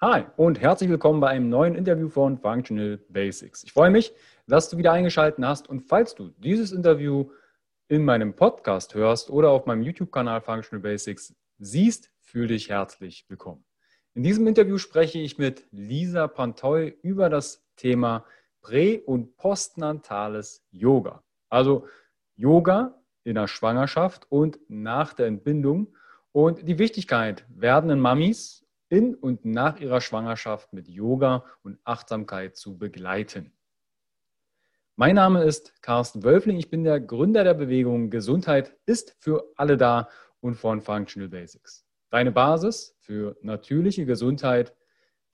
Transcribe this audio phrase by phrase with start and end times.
[0.00, 3.64] Hi und herzlich willkommen bei einem neuen Interview von Functional Basics.
[3.64, 4.12] Ich freue mich,
[4.46, 7.32] dass du wieder eingeschaltet hast und falls du dieses Interview
[7.88, 13.64] in meinem Podcast hörst oder auf meinem YouTube-Kanal Functional Basics siehst, fühle dich herzlich willkommen.
[14.14, 18.24] In diesem Interview spreche ich mit Lisa Pantoy über das Thema
[18.60, 21.24] Prä- und Postnatales Yoga.
[21.48, 21.88] Also
[22.36, 25.88] Yoga in der Schwangerschaft und nach der Entbindung
[26.30, 32.78] und die Wichtigkeit werdenden Mamis in und nach ihrer Schwangerschaft mit Yoga und Achtsamkeit zu
[32.78, 33.52] begleiten.
[34.96, 36.58] Mein Name ist Carsten Wölfling.
[36.58, 40.08] Ich bin der Gründer der Bewegung Gesundheit ist für alle da
[40.40, 41.84] und von Functional Basics.
[42.10, 44.74] Deine Basis für natürliche Gesundheit,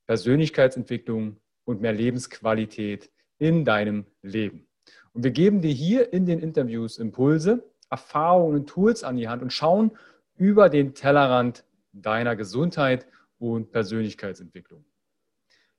[0.07, 4.67] Persönlichkeitsentwicklung und mehr Lebensqualität in deinem Leben.
[5.13, 9.43] Und wir geben dir hier in den Interviews Impulse, Erfahrungen und Tools an die Hand
[9.43, 9.93] und schauen
[10.37, 13.07] über den Tellerrand deiner Gesundheit
[13.53, 14.85] und Persönlichkeitsentwicklung.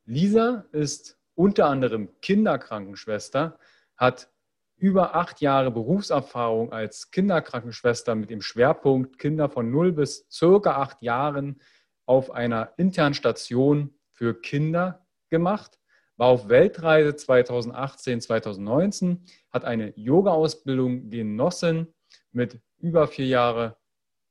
[0.05, 3.57] Lisa ist unter anderem Kinderkrankenschwester,
[3.97, 4.29] hat
[4.77, 11.01] über acht Jahre Berufserfahrung als Kinderkrankenschwester mit dem Schwerpunkt Kinder von 0 bis circa acht
[11.01, 11.61] Jahren
[12.05, 15.79] auf einer internen Station für Kinder gemacht,
[16.17, 21.93] war auf Weltreise 2018, 2019, hat eine Yoga-Ausbildung genossen
[22.31, 23.77] mit über vier Jahre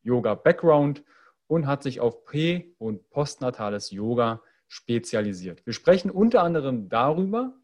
[0.03, 1.03] Yoga-Background
[1.47, 5.65] und hat sich auf prä- und postnatales Yoga spezialisiert.
[5.67, 7.55] Wir sprechen unter anderem darüber,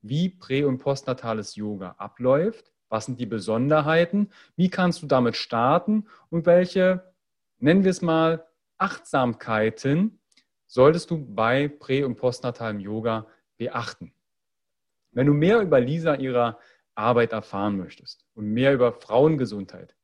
[0.00, 6.08] wie prä- und postnatales Yoga abläuft, was sind die Besonderheiten, wie kannst du damit starten
[6.28, 7.14] und welche,
[7.58, 10.20] nennen wir es mal, Achtsamkeiten
[10.66, 14.12] solltest du bei prä- und postnatalem Yoga beachten.
[15.12, 16.58] Wenn du mehr über Lisa ihrer
[16.94, 19.94] Arbeit erfahren möchtest und mehr über Frauengesundheit,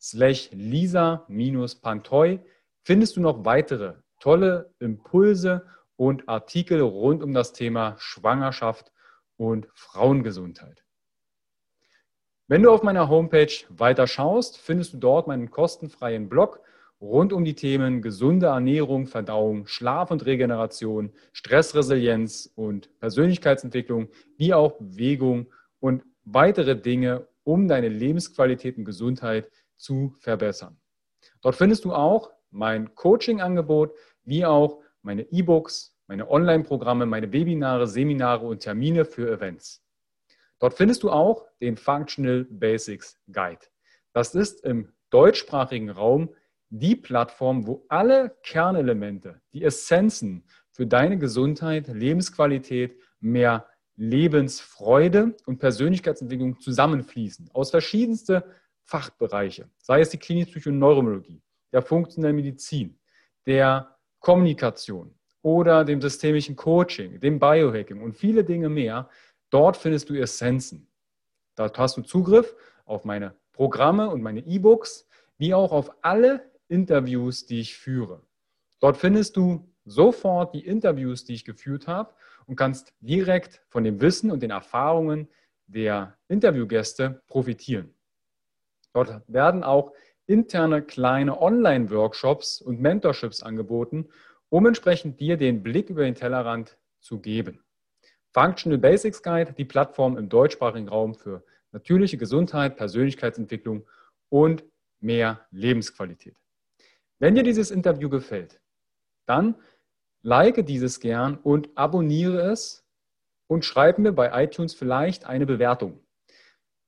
[0.00, 2.40] slash lisa-pantoy
[2.82, 5.66] findest du noch weitere tolle Impulse
[5.96, 8.90] und Artikel rund um das Thema Schwangerschaft
[9.36, 10.82] und Frauengesundheit.
[12.46, 16.62] Wenn du auf meiner Homepage weiter schaust, findest du dort meinen kostenfreien Blog
[17.00, 24.78] rund um die Themen gesunde Ernährung, Verdauung, Schlaf und Regeneration, Stressresilienz und Persönlichkeitsentwicklung, wie auch
[24.78, 25.46] Bewegung
[25.80, 30.76] und weitere Dinge, um deine Lebensqualität und Gesundheit zu verbessern.
[31.40, 33.94] Dort findest du auch mein Coaching-Angebot,
[34.24, 39.84] wie auch meine E-Books, meine Online-Programme, meine Webinare, Seminare und Termine für Events.
[40.58, 43.60] Dort findest du auch den Functional Basics Guide.
[44.12, 46.34] Das ist im deutschsprachigen Raum
[46.70, 56.60] die Plattform, wo alle Kernelemente, die Essenzen für deine Gesundheit, Lebensqualität, mehr Lebensfreude und Persönlichkeitsentwicklung
[56.60, 57.50] zusammenfließen.
[57.52, 58.42] Aus verschiedensten
[58.84, 61.42] Fachbereiche, sei es die klinische Neurologie,
[61.72, 62.98] der funktionellen Medizin,
[63.46, 69.08] der Kommunikation oder dem systemischen Coaching, dem Biohacking und viele Dinge mehr.
[69.50, 70.88] Dort findest du Essenzen.
[71.56, 72.54] Dort hast du Zugriff
[72.84, 75.08] auf meine Programme und meine E-Books,
[75.38, 78.22] wie auch auf alle Interviews, die ich führe.
[78.80, 82.14] Dort findest du sofort die Interviews, die ich geführt habe
[82.46, 85.28] und kannst direkt von dem Wissen und den Erfahrungen
[85.66, 87.94] der Interviewgäste profitieren.
[88.92, 89.92] Dort werden auch
[90.26, 94.08] interne kleine Online-Workshops und Mentorships angeboten,
[94.50, 97.62] um entsprechend dir den Blick über den Tellerrand zu geben.
[98.32, 101.42] Functional Basics Guide, die Plattform im deutschsprachigen Raum für
[101.72, 103.86] natürliche Gesundheit, Persönlichkeitsentwicklung
[104.28, 104.64] und
[105.00, 106.36] mehr Lebensqualität.
[107.18, 108.60] Wenn dir dieses Interview gefällt,
[109.26, 109.56] dann
[110.22, 112.86] like dieses gern und abonniere es
[113.48, 116.00] und schreib mir bei iTunes vielleicht eine Bewertung.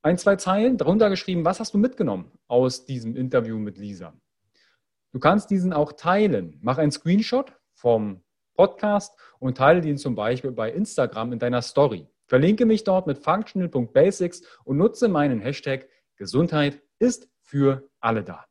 [0.03, 4.15] Ein, zwei Zeilen darunter geschrieben, was hast du mitgenommen aus diesem Interview mit Lisa?
[5.13, 6.59] Du kannst diesen auch teilen.
[6.63, 8.23] Mach einen Screenshot vom
[8.55, 12.07] Podcast und teile den zum Beispiel bei Instagram in deiner Story.
[12.27, 18.50] Verlinke mich dort mit functional.basics und nutze meinen Hashtag Gesundheit ist für alle da.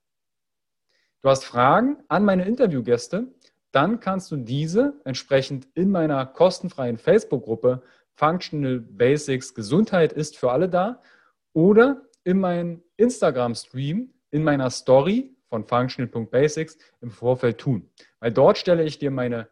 [1.22, 3.28] Du hast Fragen an meine Interviewgäste,
[3.72, 7.84] dann kannst du diese entsprechend in meiner kostenfreien Facebook-Gruppe
[8.16, 11.02] Functional Basics Gesundheit ist für alle da
[11.54, 17.90] oder in meinem Instagram-Stream, in meiner Story von functional.basics im Vorfeld tun.
[18.22, 19.50] Weil dort stelle ich dir meine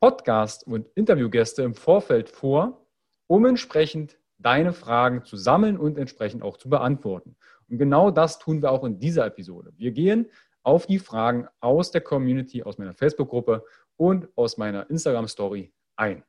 [0.00, 2.86] Podcast- und Interviewgäste im Vorfeld vor,
[3.26, 7.36] um entsprechend deine Fragen zu sammeln und entsprechend auch zu beantworten.
[7.68, 9.72] Und genau das tun wir auch in dieser Episode.
[9.76, 10.26] Wir gehen
[10.66, 13.64] auf die Fragen aus der Community, aus meiner Facebook-Gruppe
[13.96, 16.24] und aus meiner Instagram-Story ein.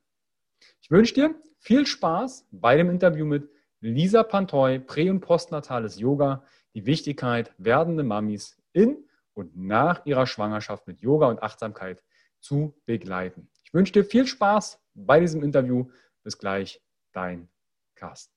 [0.79, 3.49] Ich wünsche dir viel Spaß bei dem Interview mit
[3.79, 6.45] Lisa Pantoy, Prä- und Postnatales Yoga,
[6.75, 12.03] die Wichtigkeit, werdende Mamis in und nach ihrer Schwangerschaft mit Yoga und Achtsamkeit
[12.39, 13.49] zu begleiten.
[13.63, 15.89] Ich wünsche dir viel Spaß bei diesem Interview.
[16.21, 16.79] Bis gleich,
[17.11, 17.49] dein
[17.95, 18.36] Carsten.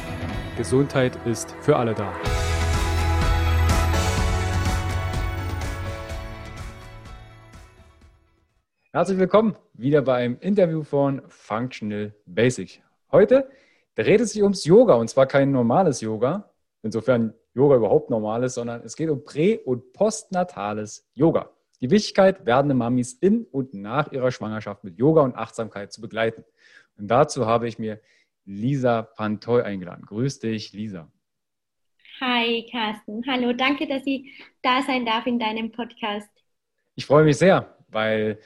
[0.57, 2.13] Gesundheit ist für alle da.
[8.91, 12.83] Herzlich willkommen wieder beim Interview von Functional Basic.
[13.13, 13.49] Heute
[13.95, 16.51] dreht es sich ums Yoga und zwar kein normales Yoga,
[16.83, 21.49] insofern Yoga überhaupt normal ist, sondern es geht um prä- und postnatales Yoga.
[21.79, 26.43] Die Wichtigkeit, werdende Mamis in und nach ihrer Schwangerschaft mit Yoga und Achtsamkeit zu begleiten.
[26.97, 28.01] Und dazu habe ich mir
[28.45, 30.05] Lisa Pantoy eingeladen.
[30.05, 31.09] Grüß dich, Lisa.
[32.19, 33.23] Hi, Carsten.
[33.27, 36.29] Hallo, danke, dass ich da sein darf in deinem Podcast.
[36.95, 38.37] Ich freue mich sehr, weil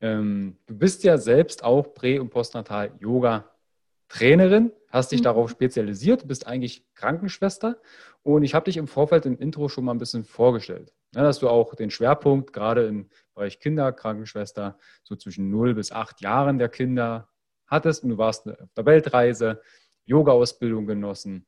[0.00, 5.24] ähm, du bist ja selbst auch Prä- und Postnatal-Yoga-Trainerin, hast dich mhm.
[5.24, 7.78] darauf spezialisiert, bist eigentlich Krankenschwester
[8.22, 10.92] und ich habe dich im Vorfeld im Intro schon mal ein bisschen vorgestellt.
[11.14, 16.20] Ja, dass du auch den Schwerpunkt gerade im Bereich Kinderkrankenschwester so zwischen 0 bis 8
[16.20, 17.29] Jahren der Kinder
[17.70, 19.62] hattest und du warst auf der Weltreise,
[20.04, 21.46] Yoga-Ausbildung genossen.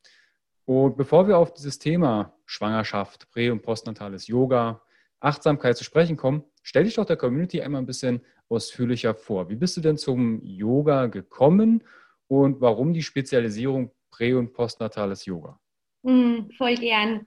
[0.65, 4.81] Und bevor wir auf dieses Thema Schwangerschaft, Prä- und Postnatales Yoga,
[5.21, 9.49] Achtsamkeit zu sprechen kommen, stell dich doch der Community einmal ein bisschen ausführlicher vor.
[9.49, 11.83] Wie bist du denn zum Yoga gekommen
[12.29, 15.59] und warum die Spezialisierung Prä- und Postnatales Yoga?
[16.03, 17.27] Mm, voll gern.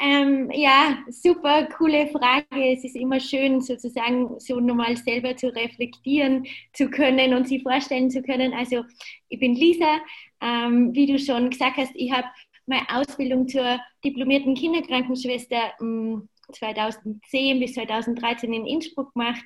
[0.00, 2.72] Ähm, ja, super coole Frage.
[2.72, 8.10] Es ist immer schön, sozusagen so nochmal selber zu reflektieren zu können und sich vorstellen
[8.10, 8.52] zu können.
[8.54, 8.84] Also,
[9.28, 9.98] ich bin Lisa.
[10.40, 12.26] Ähm, wie du schon gesagt hast, ich habe
[12.66, 19.44] meine Ausbildung zur diplomierten Kinderkrankenschwester ähm, 2010 bis 2013 in Innsbruck gemacht.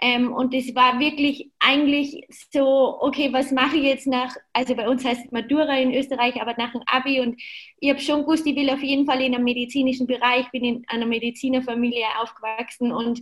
[0.00, 4.88] Ähm, und das war wirklich eigentlich so, okay, was mache ich jetzt nach, also bei
[4.88, 7.20] uns heißt es Matura in Österreich, aber nach dem Abi.
[7.20, 7.40] Und
[7.80, 10.84] ich habe schon gewusst, ich will auf jeden Fall in einem medizinischen Bereich, bin in
[10.88, 13.20] einer Medizinerfamilie aufgewachsen und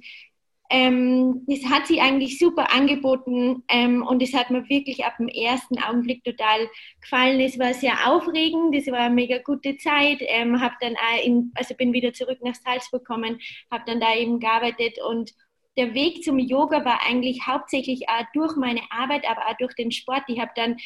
[0.71, 5.29] ähm, das hat sie eigentlich super angeboten ähm, und es hat mir wirklich ab dem
[5.29, 6.69] ersten Augenblick total
[7.01, 7.41] gefallen.
[7.41, 10.19] Es war sehr aufregend, es war eine mega gute Zeit.
[10.21, 13.39] Ähm, hab dann in, also bin wieder zurück nach Salzburg gekommen,
[13.71, 15.33] habe dann da eben gearbeitet und
[15.77, 19.93] der Weg zum Yoga war eigentlich hauptsächlich auch durch meine Arbeit, aber auch durch den
[19.93, 20.23] Sport.
[20.29, 20.77] Ich habe dann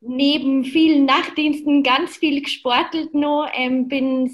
[0.00, 4.32] neben vielen Nachtdiensten ganz viel gesportelt noch, ähm, bin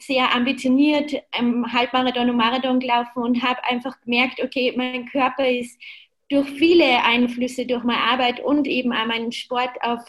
[0.00, 5.80] sehr ambitioniert ähm, Halbmarathon und Marathon gelaufen und habe einfach gemerkt, okay, mein Körper ist
[6.28, 10.00] durch viele Einflüsse, durch meine Arbeit und eben auch meinen Sport auf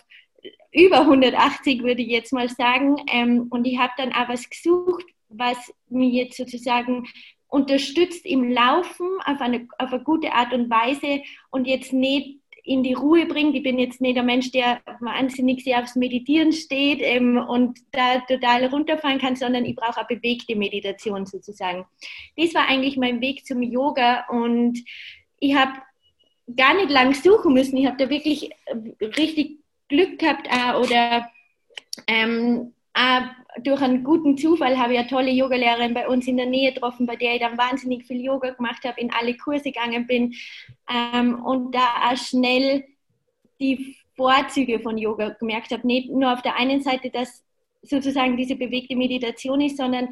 [0.72, 2.98] über 180, würde ich jetzt mal sagen.
[3.12, 7.06] Ähm, und ich habe dann auch was gesucht, was mir jetzt sozusagen
[7.48, 11.21] unterstützt im Laufen auf eine, auf eine gute Art und Weise
[11.52, 13.56] und jetzt nicht in die Ruhe bringt.
[13.56, 18.19] Ich bin jetzt nicht der Mensch, der wahnsinnig sehr aufs Meditieren steht ähm, und da
[18.22, 21.86] total runterfahren kann, sondern ich brauche eine bewegte Meditation sozusagen.
[22.36, 24.84] Das war eigentlich mein Weg zum Yoga und
[25.40, 25.74] ich habe
[26.56, 27.78] gar nicht lang suchen müssen.
[27.78, 31.30] Ich habe da wirklich äh, richtig Glück gehabt äh, oder
[32.07, 32.75] ähm, äh,
[33.64, 37.06] durch einen guten Zufall habe ich eine tolle Yogalehrerin bei uns in der Nähe getroffen,
[37.06, 40.33] bei der ich dann wahnsinnig viel Yoga gemacht habe, in alle Kurse gegangen bin
[40.90, 42.85] ähm, und da auch schnell
[43.59, 45.85] die Vorzüge von Yoga gemerkt habe.
[45.87, 47.44] Nicht nur auf der einen Seite, dass
[47.81, 50.09] sozusagen diese bewegte Meditation ist, sondern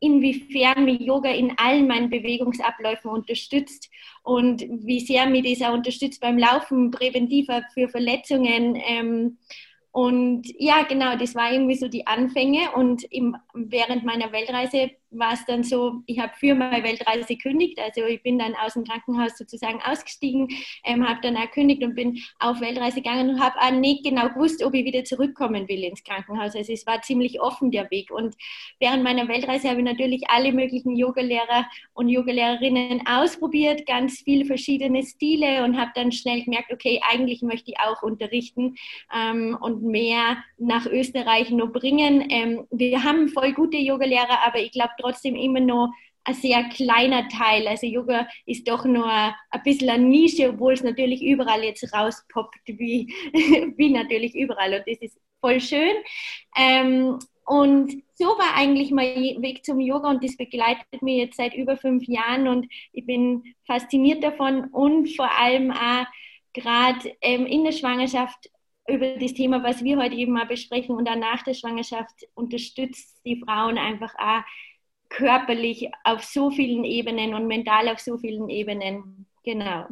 [0.00, 3.90] inwiefern mich Yoga in allen meinen Bewegungsabläufen unterstützt
[4.22, 8.76] und wie sehr mich das auch unterstützt beim Laufen, präventiver für Verletzungen.
[8.86, 9.38] Ähm,
[9.94, 12.72] und ja, genau, das war irgendwie so die Anfänge.
[12.74, 17.78] Und im, während meiner Weltreise war es dann so, ich habe für meine Weltreise gekündigt,
[17.78, 20.48] also ich bin dann aus dem Krankenhaus sozusagen ausgestiegen,
[20.84, 24.28] ähm, habe dann auch gekündigt und bin auf Weltreise gegangen und habe auch nicht genau
[24.28, 26.54] gewusst, ob ich wieder zurückkommen will ins Krankenhaus.
[26.54, 28.34] Also es war ziemlich offen der Weg und
[28.80, 35.02] während meiner Weltreise habe ich natürlich alle möglichen Yogalehrer und Yogalehrerinnen ausprobiert, ganz viele verschiedene
[35.02, 38.76] Stile und habe dann schnell gemerkt, okay, eigentlich möchte ich auch unterrichten
[39.14, 42.26] ähm, und mehr nach Österreich noch bringen.
[42.30, 45.90] Ähm, wir haben voll gute Yogalehrer, aber ich glaube trotzdem immer noch
[46.24, 47.68] ein sehr kleiner Teil.
[47.68, 52.66] Also Yoga ist doch nur ein bisschen eine Nische, obwohl es natürlich überall jetzt rauspoppt,
[52.66, 53.12] wie,
[53.76, 54.74] wie natürlich überall.
[54.74, 55.94] Und das ist voll schön.
[56.56, 61.54] Ähm, und so war eigentlich mein Weg zum Yoga und das begleitet mich jetzt seit
[61.54, 66.06] über fünf Jahren und ich bin fasziniert davon und vor allem auch
[66.54, 68.50] gerade ähm, in der Schwangerschaft
[68.88, 73.20] über das Thema, was wir heute eben mal besprechen und dann nach der Schwangerschaft unterstützt
[73.26, 74.42] die Frauen einfach auch
[75.16, 79.26] körperlich auf so vielen Ebenen und mental auf so vielen Ebenen.
[79.44, 79.86] Genau.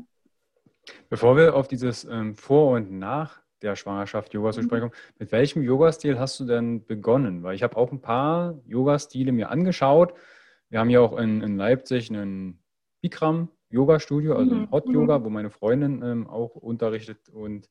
[1.08, 4.64] Bevor wir auf dieses ähm, Vor- und Nach der Schwangerschaft Yoga zu mhm.
[4.64, 7.42] sprechen, mit welchem Yoga-Stil hast du denn begonnen?
[7.42, 10.14] Weil ich habe auch ein paar Yoga-Stile mir angeschaut.
[10.68, 12.58] Wir haben ja auch in, in Leipzig einen
[13.00, 14.70] Bikram Yoga-Studio, also ein mhm.
[14.70, 15.24] Hot Yoga, mhm.
[15.24, 17.28] wo meine Freundin ähm, auch unterrichtet.
[17.28, 17.68] Und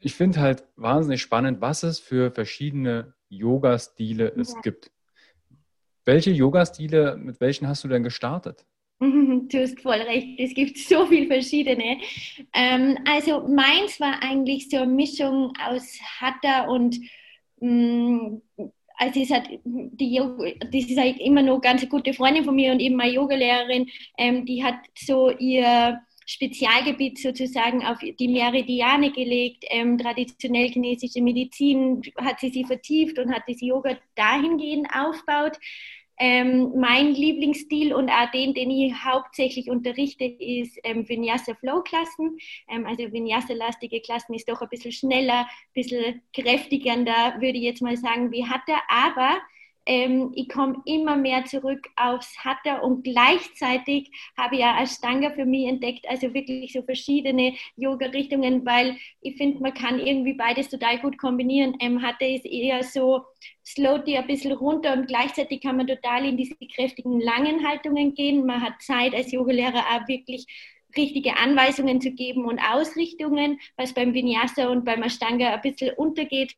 [0.00, 4.40] ich finde halt wahnsinnig spannend, was es für verschiedene Yoga-Stile ja.
[4.40, 4.90] es gibt.
[6.04, 8.64] Welche Yoga-Stile, mit welchen hast du denn gestartet?
[9.48, 11.98] Du hast voll recht, es gibt so viele verschiedene.
[12.54, 16.98] Ähm, also meins war eigentlich so eine Mischung aus Hatha und
[17.60, 18.42] mh, mm,
[18.96, 22.72] also es hat die Yoga, das ist halt immer noch ganz gute Freundin von mir
[22.72, 26.00] und eben meine Yogalehrerin, ähm, die hat so ihr
[26.32, 29.64] Spezialgebiet sozusagen auf die Meridiane gelegt.
[29.68, 35.58] Ähm, traditionell chinesische Medizin hat sie sie vertieft und hat das Yoga dahingehend aufgebaut.
[36.18, 42.38] Ähm, mein Lieblingsstil und auch den, den ich hauptsächlich unterrichte, ist ähm, Vinyasa Flow Klassen.
[42.68, 47.82] Ähm, also Vinyasa-lastige Klassen ist doch ein bisschen schneller, ein bisschen kräftigender, würde ich jetzt
[47.82, 48.80] mal sagen, wie Hatha.
[48.88, 49.40] Aber
[49.86, 55.44] ähm, ich komme immer mehr zurück aufs Hatha und gleichzeitig habe ich ja Ashtanga für
[55.44, 60.98] mich entdeckt, also wirklich so verschiedene Yoga-Richtungen, weil ich finde, man kann irgendwie beides total
[61.00, 61.76] gut kombinieren.
[61.80, 63.22] Ähm, Hatha ist eher so,
[63.64, 68.14] slowt die ein bisschen runter und gleichzeitig kann man total in diese kräftigen langen Haltungen
[68.14, 68.46] gehen.
[68.46, 70.46] Man hat Zeit als Yogalehrer auch wirklich
[70.96, 76.54] richtige Anweisungen zu geben und Ausrichtungen, was beim Vinyasa und beim Ashtanga ein bisschen untergeht.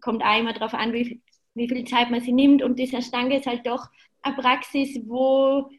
[0.00, 1.20] Kommt auch immer darauf an, wie
[1.54, 2.62] wie viel Zeit man sie nimmt.
[2.62, 3.88] Und dieser Stange ist halt doch
[4.22, 5.70] eine Praxis, wo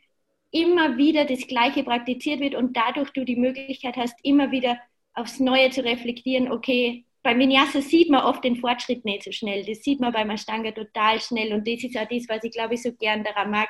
[0.51, 4.79] immer wieder das Gleiche praktiziert wird und dadurch du die Möglichkeit hast, immer wieder
[5.13, 9.65] aufs Neue zu reflektieren, okay, beim Vinyasa sieht man oft den Fortschritt nicht so schnell.
[9.65, 12.75] Das sieht man beim Ashtanga total schnell und das ist auch das, was ich glaube
[12.75, 13.67] ich so gern daran mag.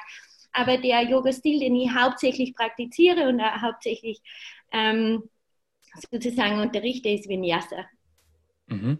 [0.51, 4.19] Aber der Yoga-Stil, den ich hauptsächlich praktiziere und hauptsächlich
[4.71, 5.23] ähm,
[6.11, 7.85] sozusagen unterrichte, ist Vinyasa.
[8.67, 8.99] Mhm.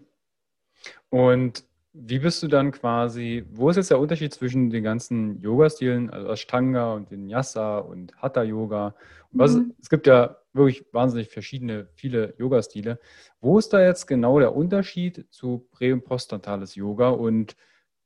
[1.10, 1.64] Und
[1.98, 6.28] wie bist du dann quasi, wo ist jetzt der Unterschied zwischen den ganzen Yoga-Stilen, also
[6.28, 8.94] Ashtanga und Vinyasa und Hatha-Yoga?
[9.32, 9.74] Mhm.
[9.80, 13.00] Es gibt ja wirklich wahnsinnig verschiedene, viele Yoga-Stile.
[13.40, 17.56] Wo ist da jetzt genau der Unterschied zu prä- und postnatales Yoga und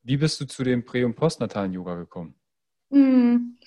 [0.03, 2.35] wie bist du zu dem prä- und postnatalen Yoga gekommen?
[2.91, 3.59] Mhm.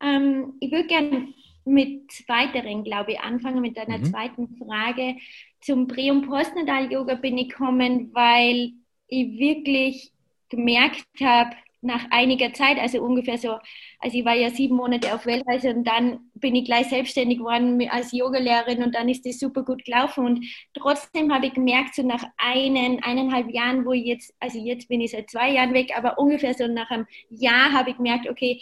[0.00, 1.28] Ähm, ich würde gerne
[1.64, 4.04] mit weiteren, glaube ich, anfangen, mit einer mhm.
[4.04, 5.16] zweiten Frage.
[5.60, 8.72] Zum prä- und postnatal Yoga bin ich gekommen, weil
[9.08, 10.12] ich wirklich
[10.48, 13.58] gemerkt habe, nach einiger Zeit, also ungefähr so,
[14.00, 17.80] also ich war ja sieben Monate auf Weltreise und dann bin ich gleich selbstständig geworden
[17.88, 22.02] als Yogalehrerin und dann ist das super gut gelaufen und trotzdem habe ich gemerkt, so
[22.02, 25.92] nach einen, eineinhalb Jahren, wo ich jetzt, also jetzt bin ich seit zwei Jahren weg,
[25.96, 28.60] aber ungefähr so nach einem Jahr habe ich gemerkt, okay,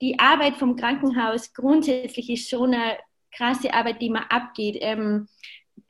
[0.00, 2.98] die Arbeit vom Krankenhaus grundsätzlich ist schon eine
[3.30, 4.78] krasse Arbeit, die man abgeht.
[4.80, 5.28] Ähm,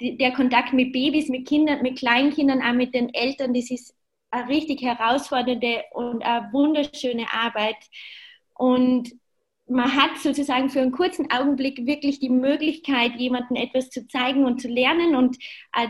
[0.01, 3.95] der Kontakt mit Babys, mit Kindern, mit Kleinkindern, auch mit den Eltern, das ist
[4.31, 7.77] eine richtig herausfordernde und eine wunderschöne Arbeit.
[8.55, 9.13] Und
[9.69, 14.61] man hat sozusagen für einen kurzen Augenblick wirklich die Möglichkeit, jemandem etwas zu zeigen und
[14.61, 15.37] zu lernen und
[15.73, 15.89] äh,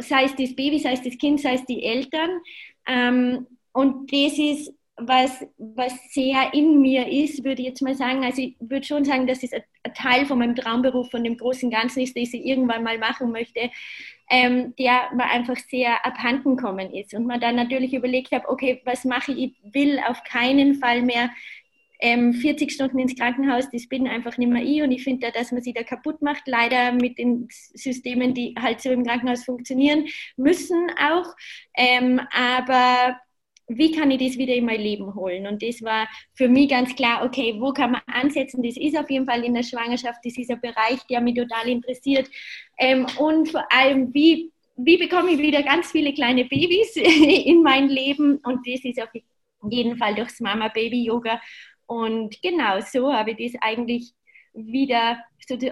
[0.00, 2.40] sei es das Baby, sei es das Kind, sei es die Eltern.
[2.86, 8.24] Ähm, und das ist was, was sehr in mir ist, würde ich jetzt mal sagen.
[8.24, 9.52] Also ich würde schon sagen, dass es
[9.96, 13.70] Teil von meinem Traumberuf, von dem großen Ganzen ist, den ich irgendwann mal machen möchte,
[14.30, 17.14] ähm, der mir einfach sehr abhanden kommen ist.
[17.14, 19.54] Und man dann natürlich überlegt habe, okay, was mache ich?
[19.64, 21.30] Ich will auf keinen Fall mehr
[22.00, 25.38] ähm, 40 Stunden ins Krankenhaus, das bin einfach nicht mehr ich und ich finde da,
[25.38, 29.44] dass man sie da kaputt macht, leider mit den Systemen, die halt so im Krankenhaus
[29.44, 31.34] funktionieren müssen auch.
[31.74, 33.18] Ähm, aber
[33.68, 35.46] wie kann ich das wieder in mein Leben holen?
[35.46, 38.62] Und das war für mich ganz klar, okay, wo kann man ansetzen?
[38.62, 41.68] Das ist auf jeden Fall in der Schwangerschaft, das ist ein Bereich, der mich total
[41.68, 42.28] interessiert.
[42.78, 47.88] Ähm, und vor allem, wie, wie bekomme ich wieder ganz viele kleine Babys in mein
[47.88, 48.38] Leben?
[48.44, 49.10] Und das ist auf
[49.68, 51.40] jeden Fall durchs Mama-Baby-Yoga.
[51.86, 54.12] Und genau so habe ich das eigentlich
[54.56, 55.22] wieder,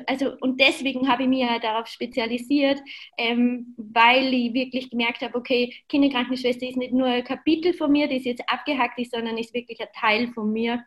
[0.07, 2.81] also und deswegen habe ich mich darauf spezialisiert,
[3.19, 8.09] ähm, weil ich wirklich gemerkt habe, okay, Kinderkrankenschwester ist nicht nur ein Kapitel von mir,
[8.09, 10.85] das jetzt abgehackt ist, sondern ist wirklich ein Teil von mir,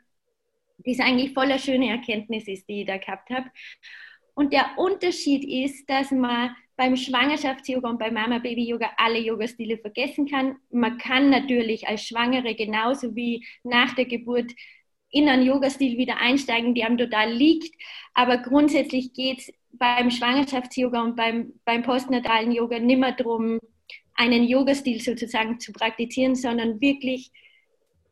[0.78, 3.50] das eigentlich voller schöne Erkenntnis ist, die ich da gehabt habe.
[4.36, 10.58] Und der Unterschied ist, dass man beim Schwangerschafts-Yoga und beim Mama-Baby-Yoga alle Yoga-Stile vergessen kann.
[10.70, 14.52] Man kann natürlich als Schwangere genauso wie nach der Geburt
[15.10, 17.74] in einen Yoga-Stil wieder einsteigen, die einem total liegt.
[18.14, 23.60] Aber grundsätzlich geht es beim Schwangerschafts-Yoga und beim, beim postnatalen Yoga nicht mehr darum,
[24.16, 27.32] einen Yoga-Stil sozusagen zu praktizieren, sondern wirklich,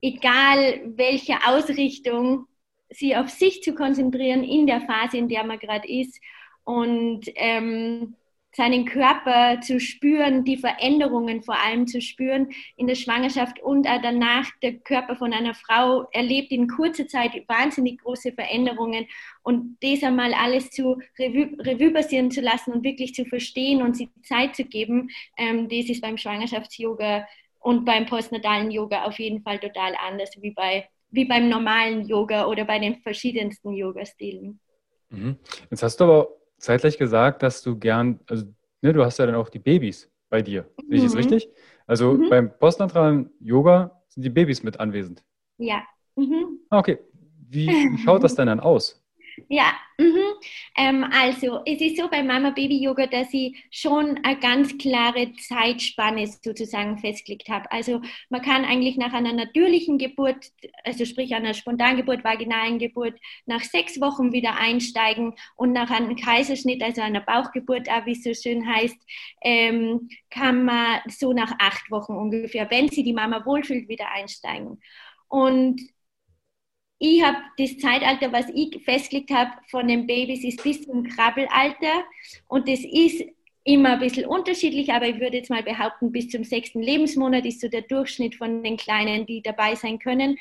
[0.02, 2.46] egal welche Ausrichtung,
[2.90, 6.20] sie auf sich zu konzentrieren in der Phase, in der man gerade ist.
[6.64, 8.16] Und ähm,
[8.56, 14.02] seinen Körper zu spüren, die Veränderungen vor allem zu spüren in der Schwangerschaft und auch
[14.02, 19.08] danach der Körper von einer Frau erlebt in kurzer Zeit wahnsinnig große Veränderungen
[19.44, 23.98] und das einmal alles zu Revue, Revue passieren zu lassen und wirklich zu verstehen und
[23.98, 27.28] sich Zeit zu geben, ähm, das ist beim Schwangerschafts-Yoga
[27.60, 32.46] und beim postnatalen Yoga auf jeden Fall total anders wie, bei, wie beim normalen Yoga
[32.46, 34.60] oder bei den verschiedensten Yoga-Stilen.
[35.10, 35.38] Mhm.
[35.70, 38.46] Jetzt hast du aber zeitgleich gesagt, dass du gern, also
[38.82, 40.70] ne, du hast ja dann auch die Babys bei dir.
[40.88, 41.18] Sehe ich das mhm.
[41.18, 41.50] richtig?
[41.88, 42.30] Also mhm.
[42.30, 45.24] beim postnatralen Yoga sind die Babys mit anwesend.
[45.58, 45.84] Ja.
[46.16, 46.60] Mhm.
[46.70, 47.00] Ah, okay.
[47.48, 49.05] Wie, wie schaut das denn dann aus?
[49.50, 50.18] Ja, mhm.
[50.78, 55.34] ähm, also es ist so bei Mama Baby Yoga, dass ich schon eine ganz klare
[55.34, 57.70] Zeitspanne sozusagen festgelegt habe.
[57.72, 60.52] Also man kann eigentlich nach einer natürlichen Geburt,
[60.84, 66.82] also sprich einer Spontangeburt, vaginalen Geburt, nach sechs Wochen wieder einsteigen und nach einem Kaiserschnitt,
[66.82, 68.98] also einer Bauchgeburt, auch wie es so schön heißt,
[69.42, 74.82] ähm, kann man so nach acht Wochen ungefähr, wenn sie die Mama wohlfühlt, wieder einsteigen.
[75.28, 75.82] Und
[77.00, 82.04] ich habe das Zeitalter, was ich festgelegt habe von den Babys, ist bis zum Krabbelalter.
[82.48, 83.24] Und das ist
[83.64, 87.62] immer ein bisschen unterschiedlich, aber ich würde jetzt mal behaupten, bis zum sechsten Lebensmonat ist
[87.62, 90.38] so der Durchschnitt von den Kleinen, die dabei sein können.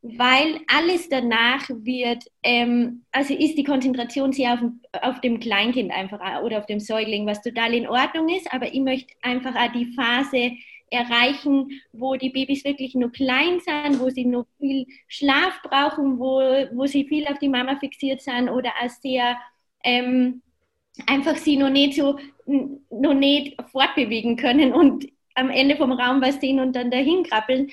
[0.00, 4.60] Weil alles danach wird, ähm, also ist die Konzentration sehr auf,
[5.00, 8.80] auf dem Kleinkind einfach oder auf dem Säugling, was total in Ordnung ist, aber ich
[8.80, 10.56] möchte einfach auch die Phase
[10.92, 16.40] erreichen, wo die Babys wirklich nur klein sind, wo sie nur viel Schlaf brauchen, wo,
[16.72, 19.38] wo sie viel auf die Mama fixiert sind oder auch sehr
[19.84, 20.42] ähm,
[21.06, 22.18] einfach sie noch nicht so
[22.90, 27.70] noch nicht fortbewegen können und am Ende vom Raum was sehen und dann dahin krabbeln.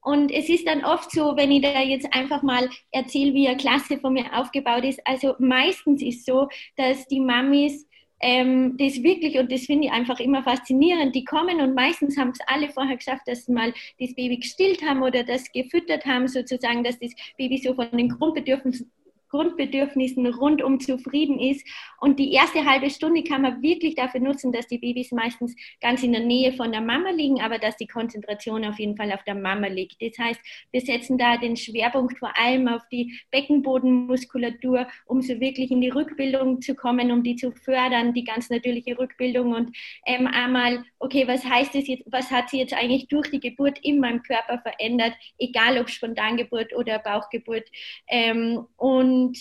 [0.00, 3.56] Und es ist dann oft so, wenn ich da jetzt einfach mal erzähle, wie eine
[3.56, 5.00] Klasse von mir aufgebaut ist.
[5.04, 7.86] Also meistens ist so, dass die Mamis
[8.20, 12.30] ähm, das wirklich, und das finde ich einfach immer faszinierend, die kommen und meistens haben
[12.30, 16.26] es alle vorher geschafft, dass sie mal das Baby gestillt haben oder das gefüttert haben,
[16.28, 18.90] sozusagen, dass das Baby so von den Grundbedürfnissen
[19.36, 21.66] Grundbedürfnissen rundum zufrieden ist.
[22.00, 26.02] Und die erste halbe Stunde kann man wirklich dafür nutzen, dass die Babys meistens ganz
[26.02, 29.22] in der Nähe von der Mama liegen, aber dass die Konzentration auf jeden Fall auf
[29.24, 30.00] der Mama liegt.
[30.00, 30.40] Das heißt,
[30.72, 35.90] wir setzen da den Schwerpunkt vor allem auf die Beckenbodenmuskulatur, um so wirklich in die
[35.90, 41.28] Rückbildung zu kommen, um die zu fördern, die ganz natürliche Rückbildung und ähm, einmal, okay,
[41.28, 44.58] was heißt das jetzt, was hat sie jetzt eigentlich durch die Geburt in meinem Körper
[44.60, 47.68] verändert, egal ob Spontangeburt oder Bauchgeburt.
[48.08, 49.38] Ähm, und und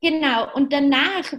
[0.00, 1.32] genau, und danach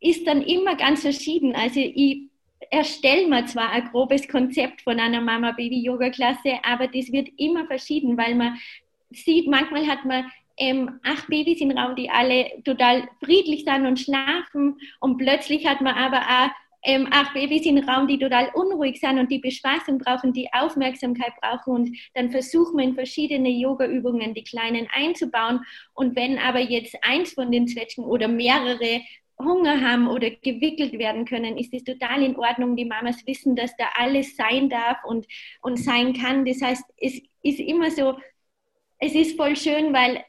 [0.00, 1.54] ist dann immer ganz verschieden.
[1.54, 2.30] Also ich
[2.70, 8.34] erstelle mir zwar ein grobes Konzept von einer Mama-Baby-Yoga-Klasse, aber das wird immer verschieden, weil
[8.34, 8.58] man
[9.10, 13.98] sieht, manchmal hat man ähm, acht Babys im Raum, die alle total friedlich sind und
[13.98, 16.50] schlafen und plötzlich hat man aber auch
[16.82, 21.32] ähm, acht Babys im Raum, die total unruhig sind und die Bespaßung brauchen, die Aufmerksamkeit
[21.40, 21.74] brauchen.
[21.74, 25.60] Und dann versuchen wir in verschiedene Yoga-Übungen die Kleinen einzubauen.
[25.94, 29.02] Und wenn aber jetzt eins von den Zwetschgen oder mehrere
[29.38, 32.76] Hunger haben oder gewickelt werden können, ist es total in Ordnung.
[32.76, 35.26] Die Mamas wissen, dass da alles sein darf und,
[35.62, 36.44] und sein kann.
[36.44, 38.16] Das heißt, es ist immer so,
[38.98, 40.24] es ist voll schön, weil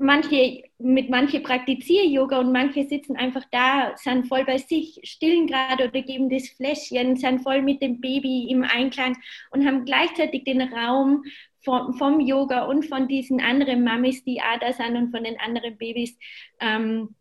[0.00, 5.46] manche, mit manche praktizieren Yoga und manche sitzen einfach da, sind voll bei sich, stillen
[5.46, 9.16] gerade oder geben das Fläschchen, sind voll mit dem Baby im Einklang
[9.50, 11.24] und haben gleichzeitig den Raum
[11.62, 15.38] vom, vom Yoga und von diesen anderen Mamis, die auch da sind und von den
[15.38, 16.16] anderen Babys.
[16.60, 17.14] Ähm,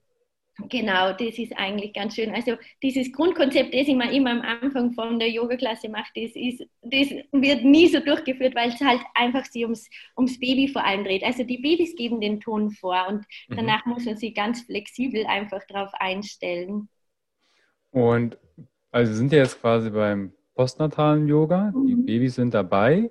[0.67, 2.31] Genau, das ist eigentlich ganz schön.
[2.31, 6.65] Also dieses Grundkonzept, das ich mir immer am Anfang von der Yoga-Klasse mache, das, ist,
[6.81, 11.03] das wird nie so durchgeführt, weil es halt einfach sich ums, ums Baby vor allem
[11.03, 11.23] dreht.
[11.23, 13.55] Also die Babys geben den Ton vor und mhm.
[13.55, 16.89] danach muss man sich ganz flexibel einfach darauf einstellen.
[17.91, 18.37] Und
[18.91, 21.87] also sind ja jetzt quasi beim postnatalen Yoga, mhm.
[21.87, 23.09] die Babys sind dabei.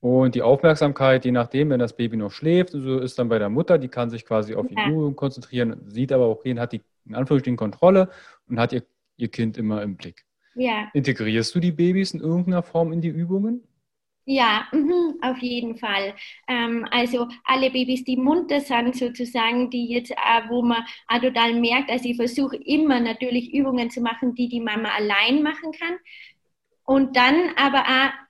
[0.00, 3.48] Und die Aufmerksamkeit, je nachdem, wenn das Baby noch schläft, so ist dann bei der
[3.48, 6.82] Mutter, die kann sich quasi auf die Übung konzentrieren, sieht aber auch hin, hat die
[7.06, 8.10] in Anführungsstrichen Kontrolle
[8.48, 8.82] und hat ihr,
[9.16, 10.24] ihr Kind immer im Blick.
[10.54, 10.88] Ja.
[10.92, 13.62] Integrierst du die Babys in irgendeiner Form in die Übungen?
[14.28, 16.14] Ja, mh, auf jeden Fall.
[16.48, 21.54] Ähm, also alle Babys, die munter sind sozusagen, die jetzt, äh, wo man auch total
[21.60, 25.96] merkt, also ich versuche immer natürlich Übungen zu machen, die die Mama allein machen kann.
[26.84, 28.25] Und dann aber auch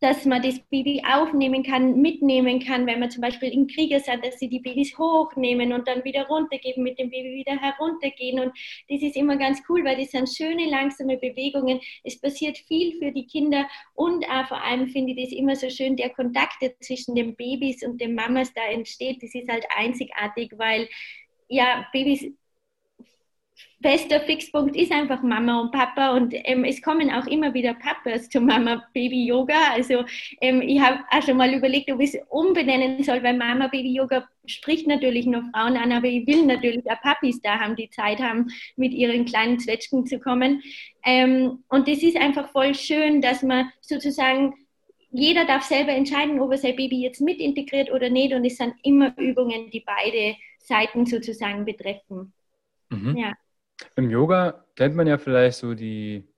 [0.00, 4.24] dass man das Baby aufnehmen kann, mitnehmen kann, wenn man zum Beispiel in Kriege sind,
[4.24, 8.40] dass sie die Babys hochnehmen und dann wieder runtergeben, mit dem Baby wieder heruntergehen.
[8.40, 8.52] Und
[8.88, 11.80] das ist immer ganz cool, weil das sind schöne, langsame Bewegungen.
[12.02, 15.68] Es passiert viel für die Kinder und auch vor allem finde ich das immer so
[15.68, 19.22] schön, der Kontakt zwischen den Babys und den Mamas da entsteht.
[19.22, 20.88] Das ist halt einzigartig, weil
[21.48, 22.26] ja, Babys
[23.80, 28.28] bester Fixpunkt ist einfach Mama und Papa und ähm, es kommen auch immer wieder Papas
[28.28, 29.72] zu Mama Baby Yoga.
[29.72, 30.04] Also
[30.40, 33.94] ähm, ich habe auch schon mal überlegt, ob ich es umbenennen soll, weil Mama Baby
[33.94, 37.88] Yoga spricht natürlich nur Frauen an, aber ich will natürlich auch Papis da haben, die
[37.90, 40.62] Zeit haben, mit ihren kleinen Zwetschgen zu kommen.
[41.04, 44.54] Ähm, und das ist einfach voll schön, dass man sozusagen
[45.12, 48.32] jeder darf selber entscheiden, ob er sein Baby jetzt mit integriert oder nicht.
[48.32, 52.32] Und es sind immer Übungen, die beide Seiten sozusagen betreffen.
[52.90, 53.16] Mhm.
[53.16, 53.32] Ja.
[53.96, 56.28] Im Yoga kennt man ja vielleicht so die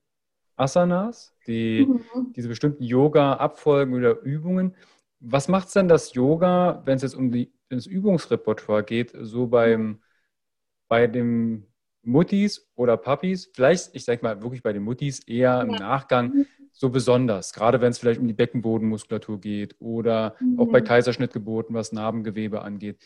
[0.56, 2.32] Asanas, die, mhm.
[2.34, 4.74] diese bestimmten Yoga-Abfolgen oder Übungen.
[5.20, 9.46] Was macht es denn das Yoga, wenn es jetzt um die, das Übungsrepertoire geht, so
[9.46, 10.00] beim,
[10.88, 11.66] bei den
[12.02, 15.78] Muttis oder Papis, vielleicht, ich sag mal wirklich bei den Muttis, eher im ja.
[15.78, 16.46] Nachgang mhm.
[16.72, 20.58] so besonders, gerade wenn es vielleicht um die Beckenbodenmuskulatur geht oder mhm.
[20.58, 20.84] auch bei mhm.
[20.84, 22.98] Kaiserschnittgeburten, was Narbengewebe angeht.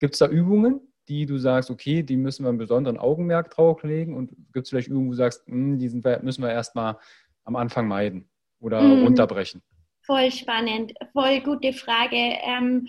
[0.00, 4.14] Gibt es da Übungen, die du sagst, okay, die müssen wir einen besonderen Augenmerk drauflegen
[4.14, 6.96] und gibt es vielleicht irgendwo, wo du sagst, mh, hm, die sind, müssen wir erstmal
[7.44, 8.28] am Anfang meiden
[8.60, 9.04] oder mhm.
[9.04, 9.62] runterbrechen?
[10.02, 12.16] Voll spannend, voll gute Frage.
[12.16, 12.88] Ähm,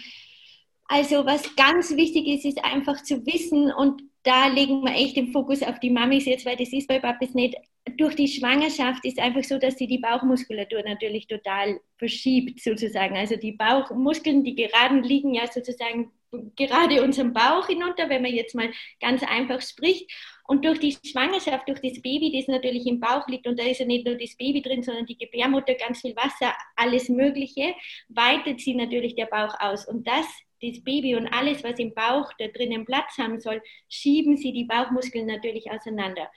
[0.88, 5.32] also was ganz wichtig ist, ist einfach zu wissen und da legen wir echt den
[5.32, 7.56] Fokus auf die Mamis jetzt, weil das ist bei Papis nicht.
[7.98, 13.16] Durch die Schwangerschaft ist einfach so, dass sie die Bauchmuskulatur natürlich total verschiebt, sozusagen.
[13.18, 16.12] Also die Bauchmuskeln, die geraden, liegen ja sozusagen
[16.56, 20.12] gerade unseren Bauch hinunter, wenn man jetzt mal ganz einfach spricht.
[20.46, 23.80] Und durch die Schwangerschaft, durch das Baby, das natürlich im Bauch liegt, und da ist
[23.80, 27.74] ja nicht nur das Baby drin, sondern die Gebärmutter, ganz viel Wasser, alles Mögliche,
[28.10, 29.88] weitet sie natürlich der Bauch aus.
[29.88, 30.26] Und das,
[30.62, 34.66] das Baby und alles, was im Bauch da drinnen Platz haben soll, schieben sie die
[34.66, 36.30] Bauchmuskeln natürlich auseinander.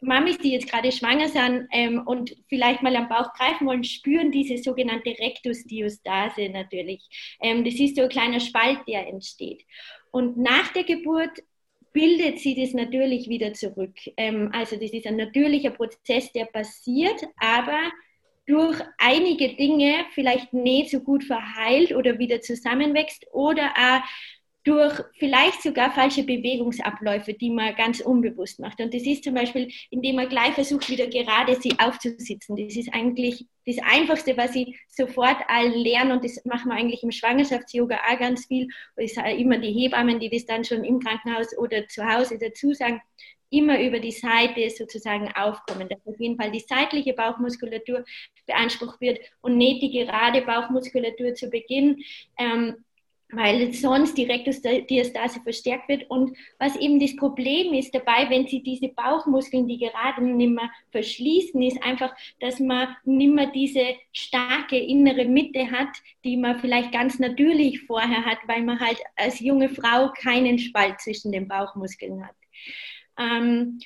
[0.00, 4.32] Mamis, die jetzt gerade schwanger sind ähm, und vielleicht mal am Bauch greifen wollen, spüren
[4.32, 7.36] diese sogenannte Rectusdiastase natürlich.
[7.42, 9.64] Ähm, das ist so ein kleiner Spalt, der entsteht.
[10.10, 11.42] Und nach der Geburt
[11.92, 13.94] bildet sie das natürlich wieder zurück.
[14.16, 17.78] Ähm, also das ist ein natürlicher Prozess, der passiert, aber
[18.46, 24.00] durch einige Dinge vielleicht nicht so gut verheilt oder wieder zusammenwächst oder auch
[24.64, 28.80] durch vielleicht sogar falsche Bewegungsabläufe, die man ganz unbewusst macht.
[28.80, 32.56] Und das ist zum Beispiel, indem man gleich versucht, wieder gerade sie aufzusitzen.
[32.56, 36.12] Das ist eigentlich das Einfachste, was sie sofort allen lernen.
[36.12, 38.68] Und das machen wir eigentlich im Schwangerschafts-Yoga auch ganz viel.
[38.96, 42.38] Und ich sage immer die Hebammen, die das dann schon im Krankenhaus oder zu Hause
[42.38, 43.00] dazu sagen,
[43.50, 48.04] immer über die Seite sozusagen aufkommen, dass auf jeden Fall die seitliche Bauchmuskulatur
[48.46, 52.02] beansprucht wird und nicht die gerade Bauchmuskulatur zu Beginn.
[52.38, 52.84] Ähm,
[53.32, 56.10] weil sonst die Rektusdiastase verstärkt wird.
[56.10, 60.70] Und was eben das Problem ist dabei, wenn Sie diese Bauchmuskeln, die gerade nicht mehr
[60.90, 65.90] verschließen, ist einfach, dass man nicht mehr diese starke innere Mitte hat,
[66.24, 71.00] die man vielleicht ganz natürlich vorher hat, weil man halt als junge Frau keinen Spalt
[71.00, 72.34] zwischen den Bauchmuskeln hat.
[73.18, 73.80] Ähm,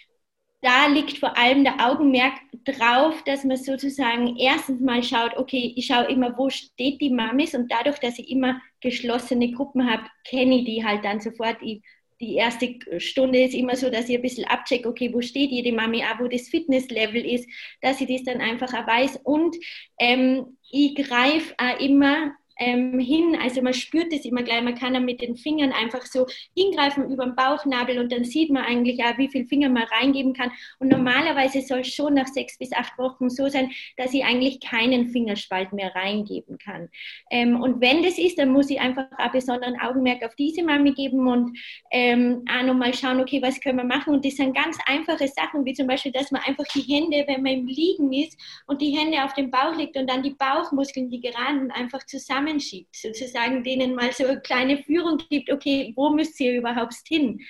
[0.65, 2.33] da liegt vor allem der Augenmerk
[2.65, 7.55] drauf, dass man sozusagen erstens mal schaut, okay, ich schaue immer, wo steht die Mamis
[7.55, 11.59] und dadurch, dass ich immer geschlossene Gruppen habe, kenne ich die halt dann sofort.
[11.61, 11.83] Ich,
[12.19, 15.73] die erste Stunde ist immer so, dass ich ein bisschen abchecke, okay, wo steht jede
[15.73, 17.47] Mami, auch wo das Fitnesslevel ist,
[17.83, 19.21] dass ich das dann einfach auch weiß.
[19.23, 19.55] Und
[19.99, 23.37] ähm, ich greife auch immer ähm, hin.
[23.41, 27.11] Also man spürt es immer gleich, man kann dann mit den Fingern einfach so hingreifen
[27.11, 30.51] über den Bauchnabel und dann sieht man eigentlich ja, wie viel Finger man reingeben kann.
[30.79, 34.61] Und normalerweise soll es schon nach sechs bis acht Wochen so sein, dass ich eigentlich
[34.61, 36.89] keinen Fingerspalt mehr reingeben kann.
[37.31, 40.93] Ähm, und wenn das ist, dann muss ich einfach ein besonderen Augenmerk auf diese Mami
[40.93, 41.59] geben und
[41.91, 44.15] ähm, auch nochmal schauen, okay, was können wir machen?
[44.15, 47.43] Und das sind ganz einfache Sachen, wie zum Beispiel, dass man einfach die Hände, wenn
[47.43, 51.11] man im Liegen ist und die Hände auf dem Bauch legt und dann die Bauchmuskeln,
[51.11, 52.03] die geraden, einfach
[52.45, 57.41] zusammenschiebt, sozusagen denen mal so eine kleine Führung gibt, okay, wo müsst ihr überhaupt hin?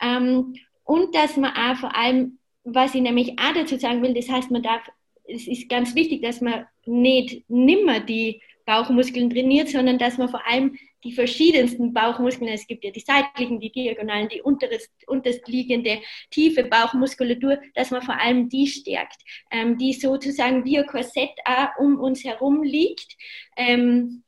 [0.00, 4.28] Ähm, und dass man auch vor allem, was ich nämlich auch dazu sagen will, das
[4.28, 4.82] heißt, man darf,
[5.26, 10.46] es ist ganz wichtig, dass man nicht nimmer die Bauchmuskeln trainiert, sondern dass man vor
[10.46, 16.64] allem die verschiedensten Bauchmuskeln, es gibt ja die seitlichen, die diagonalen, die unterst, unterstliegende tiefe
[16.64, 19.20] Bauchmuskulatur, dass man vor allem die stärkt,
[19.50, 23.16] ähm, die sozusagen wie ein Korsett auch um uns herum liegt
[23.56, 24.23] ähm,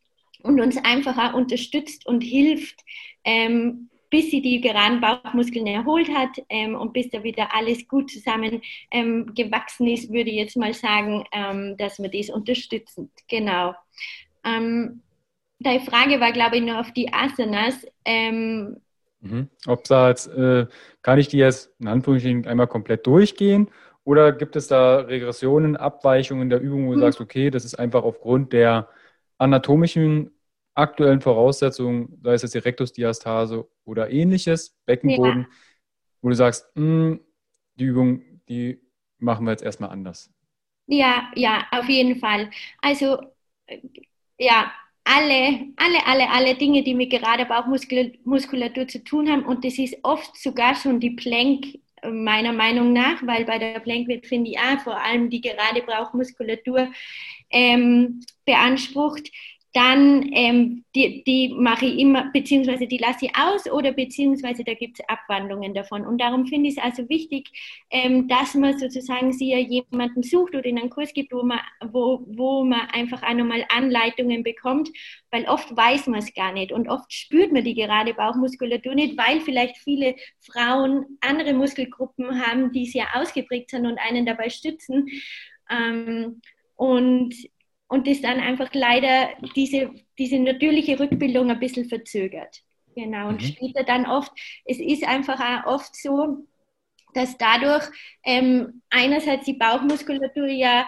[0.47, 2.81] und uns einfach auch unterstützt und hilft,
[3.25, 8.11] ähm, bis sie die geraden Bauchmuskeln erholt hat ähm, und bis da wieder alles gut
[8.11, 13.11] zusammen ähm, gewachsen ist, würde ich jetzt mal sagen, ähm, dass wir das unterstützen.
[13.29, 13.75] Genau.
[14.45, 15.03] Ähm,
[15.59, 17.87] deine Frage war, glaube ich, nur auf die Asanas.
[18.05, 18.77] Ähm,
[19.21, 19.49] mhm.
[19.67, 20.67] Ob da jetzt, äh,
[21.03, 23.69] kann ich die jetzt in Anführungsstrichen einmal komplett durchgehen
[24.05, 27.03] oder gibt es da Regressionen, Abweichungen der Übung, wo du mhm.
[27.03, 28.89] sagst, okay, das ist einfach aufgrund der
[29.39, 30.31] anatomischen
[30.77, 35.49] aktuellen Voraussetzungen, sei es jetzt die Rektusdiastase oder ähnliches, Beckenboden, ja.
[36.21, 37.21] wo du sagst, mh, hm,
[37.77, 38.81] die Übung, die
[39.19, 40.31] machen wir jetzt erstmal anders?
[40.87, 42.51] Ja, ja, auf jeden Fall.
[42.81, 43.19] Also,
[44.39, 44.71] ja,
[45.05, 49.45] alle, alle, alle, alle Dinge, die mit gerade Bauchmuskulatur zu tun haben.
[49.45, 51.67] Und das ist oft sogar schon die Plank
[52.05, 55.83] meiner Meinung nach, weil bei der Plank wird, finde ich, auch vor allem die gerade
[55.83, 56.89] Bauchmuskulatur
[57.51, 59.31] ähm, beansprucht
[59.77, 64.73] dann ähm, die, die mache ich immer, beziehungsweise die lasse ich aus oder beziehungsweise da
[64.73, 66.07] gibt es Abwandlungen davon.
[66.07, 67.51] Und darum finde ich es also wichtig,
[67.91, 71.61] ähm, dass man sozusagen sich ja jemanden sucht oder in einen Kurs gibt, wo man,
[71.93, 74.89] wo, wo man einfach auch nochmal Anleitungen bekommt,
[75.31, 79.19] weil oft weiß man es gar nicht und oft spürt man die gerade Bauchmuskulatur nicht,
[79.19, 85.07] weil vielleicht viele Frauen andere Muskelgruppen haben, die sehr ausgeprägt sind und einen dabei stützen.
[85.69, 86.41] Ähm,
[86.77, 87.35] und
[87.88, 92.62] und das dann einfach leider diese, diese natürliche Rückbildung ein bisschen verzögert.
[92.94, 93.29] Genau.
[93.29, 93.46] Und mhm.
[93.46, 94.33] später dann oft,
[94.64, 96.46] es ist einfach auch oft so,
[97.14, 97.85] dass dadurch
[98.25, 100.87] ähm, einerseits die Bauchmuskulatur ja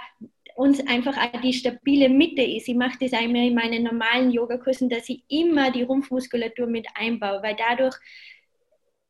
[0.57, 2.69] uns einfach auch die stabile Mitte ist.
[2.69, 7.43] Ich mache das einmal in meinen normalen Yogakursen, dass ich immer die Rumpfmuskulatur mit einbaue,
[7.43, 7.95] weil dadurch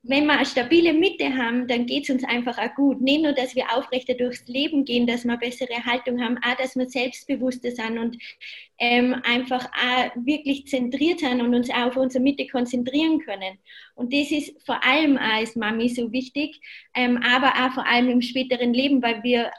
[0.08, 3.00] wenn wir eine stabile Mitte haben, dann geht es uns einfach auch gut.
[3.00, 6.76] Nicht nur, dass wir aufrechter durchs Leben gehen, dass wir bessere Haltung haben, auch, dass
[6.76, 8.16] wir selbstbewusster sind und
[8.78, 13.58] ähm, einfach auch wirklich zentriert sind und uns auch auf unsere Mitte konzentrieren können.
[13.94, 16.58] Und das ist vor allem auch als Mami so wichtig,
[16.94, 19.50] ähm, aber auch vor allem im späteren Leben, weil wir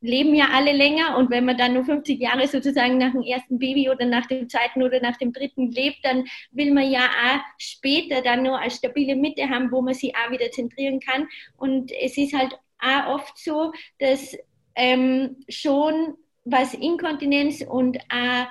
[0.00, 3.58] leben ja alle länger und wenn man dann nur 50 Jahre sozusagen nach dem ersten
[3.58, 7.40] Baby oder nach dem zweiten oder nach dem dritten lebt, dann will man ja auch
[7.58, 11.28] später dann nur eine stabile Mitte haben, wo man sich auch wieder zentrieren kann.
[11.56, 14.36] Und es ist halt auch oft so, dass
[14.74, 18.46] ähm, schon was Inkontinenz und auch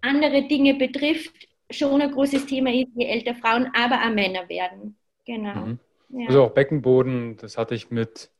[0.00, 1.34] andere Dinge betrifft,
[1.70, 4.96] schon ein großes Thema ist, je älter Frauen, aber auch Männer werden.
[5.26, 5.66] Genau.
[5.66, 5.78] Mhm.
[6.08, 6.26] Ja.
[6.26, 8.30] Also auch Beckenboden, das hatte ich mit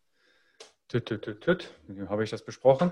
[0.90, 1.70] Tüt, tüt, tüt, tüt.
[2.08, 2.90] Habe ich das besprochen?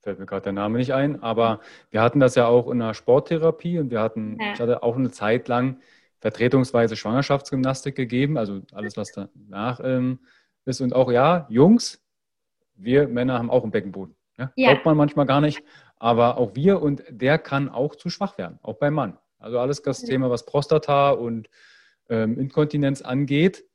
[0.00, 2.94] Fällt mir gerade der Name nicht ein, aber wir hatten das ja auch in der
[2.94, 4.54] Sporttherapie und wir hatten, ja.
[4.54, 5.78] ich hatte auch eine Zeit lang
[6.20, 10.20] vertretungsweise Schwangerschaftsgymnastik gegeben, also alles, was danach ähm,
[10.64, 10.80] ist.
[10.80, 12.02] Und auch ja, Jungs,
[12.76, 14.16] wir Männer haben auch einen Beckenboden.
[14.38, 14.50] Ja?
[14.56, 14.70] Ja.
[14.70, 15.62] Glaubt man manchmal gar nicht,
[15.96, 19.18] aber auch wir und der kann auch zu schwach werden, auch beim Mann.
[19.38, 21.50] Also alles das Thema, was Prostata und
[22.08, 23.66] ähm, Inkontinenz angeht,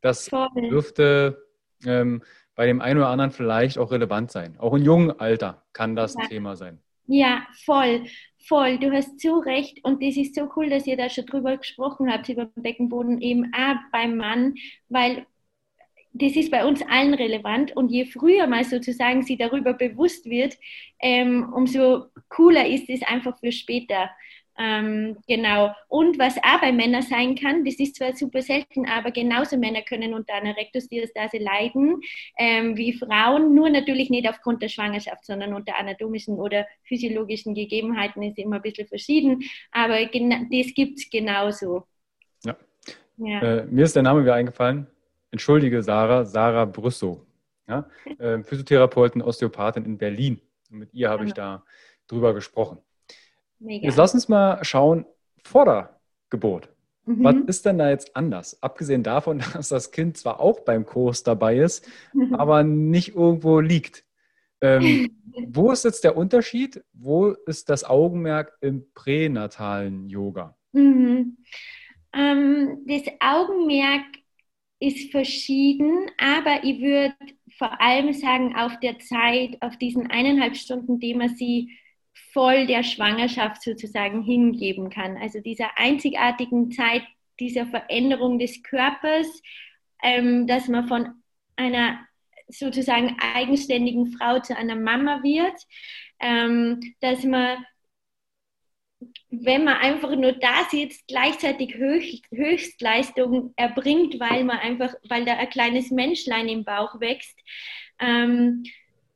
[0.00, 0.48] das Voll.
[0.68, 1.51] dürfte
[1.86, 2.22] ähm,
[2.54, 4.56] bei dem einen oder anderen vielleicht auch relevant sein.
[4.58, 6.20] Auch im jungen Alter kann das ja.
[6.20, 6.78] ein Thema sein.
[7.06, 8.04] Ja, voll,
[8.46, 8.78] voll.
[8.78, 9.84] Du hast zu Recht.
[9.84, 13.20] Und das ist so cool, dass ihr da schon drüber gesprochen habt, über den Beckenboden,
[13.20, 14.54] eben auch beim Mann,
[14.88, 15.26] weil
[16.14, 20.58] das ist bei uns allen relevant und je früher mal sozusagen sie darüber bewusst wird,
[21.00, 24.10] ähm, umso cooler ist es einfach für später.
[24.58, 25.74] Ähm, genau.
[25.88, 29.82] Und was auch bei Männern sein kann, das ist zwar super selten, aber genauso Männer
[29.82, 32.00] können unter einer Rektusdiastase leiden
[32.38, 38.22] ähm, wie Frauen, nur natürlich nicht aufgrund der Schwangerschaft, sondern unter anatomischen oder physiologischen Gegebenheiten
[38.22, 41.86] ist immer ein bisschen verschieden, aber das gibt es genauso.
[42.44, 42.56] Ja.
[43.16, 43.40] ja.
[43.40, 44.86] Äh, mir ist der Name wieder eingefallen.
[45.30, 47.20] Entschuldige, Sarah, Sarah Brüssow.
[47.66, 47.88] Ja?
[48.18, 50.40] Äh, Physiotherapeutin, Osteopathin in Berlin.
[50.70, 51.64] Und mit ihr habe ich da
[52.06, 52.78] drüber gesprochen.
[53.62, 53.86] Mega.
[53.86, 55.06] Jetzt lass uns mal schauen,
[55.44, 56.68] vor der Geburt.
[57.04, 57.24] Mhm.
[57.24, 58.62] Was ist denn da jetzt anders?
[58.62, 62.34] Abgesehen davon, dass das Kind zwar auch beim Kurs dabei ist, mhm.
[62.34, 64.04] aber nicht irgendwo liegt.
[64.60, 65.10] Ähm,
[65.48, 66.82] wo ist jetzt der Unterschied?
[66.92, 70.56] Wo ist das Augenmerk im pränatalen Yoga?
[70.72, 71.36] Mhm.
[72.12, 74.04] Ähm, das Augenmerk
[74.80, 77.14] ist verschieden, aber ich würde
[77.56, 81.70] vor allem sagen, auf der Zeit, auf diesen eineinhalb Stunden, die man sie
[82.32, 85.16] voll der Schwangerschaft sozusagen hingeben kann.
[85.16, 87.02] Also dieser einzigartigen Zeit,
[87.40, 89.42] dieser Veränderung des Körpers,
[90.02, 91.08] ähm, dass man von
[91.56, 92.00] einer
[92.48, 95.56] sozusagen eigenständigen Frau zu einer Mama wird,
[96.20, 97.64] ähm, dass man,
[99.30, 105.36] wenn man einfach nur da sitzt, gleichzeitig Höchst, Höchstleistung erbringt, weil man einfach, weil da
[105.36, 107.38] ein kleines Menschlein im Bauch wächst.
[107.98, 108.64] Ähm,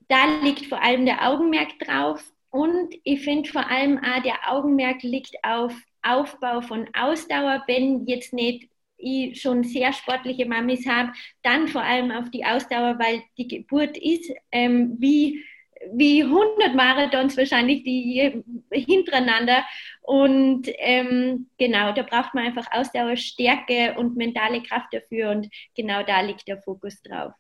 [0.09, 5.03] da liegt vor allem der Augenmerk drauf und ich finde vor allem auch, der Augenmerk
[5.03, 11.69] liegt auf Aufbau von Ausdauer, wenn jetzt nicht ich schon sehr sportliche Mamis habe, dann
[11.69, 15.45] vor allem auf die Ausdauer, weil die Geburt ist ähm, wie,
[15.93, 19.65] wie 100 Marathons wahrscheinlich die hintereinander.
[20.01, 25.31] Und ähm, genau, da braucht man einfach Ausdauer, Stärke und mentale Kraft dafür.
[25.31, 27.33] Und genau da liegt der Fokus drauf.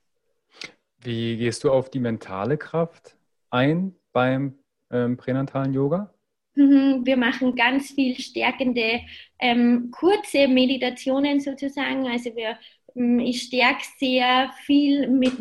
[1.00, 3.16] Wie gehst du auf die mentale Kraft
[3.50, 4.58] ein beim
[4.90, 6.12] ähm, pränatalen Yoga?
[6.54, 9.00] Mhm, wir machen ganz viel stärkende,
[9.38, 12.06] ähm, kurze Meditationen sozusagen.
[12.06, 12.58] Also wir,
[12.94, 15.34] ähm, ich stärke sehr viel mit,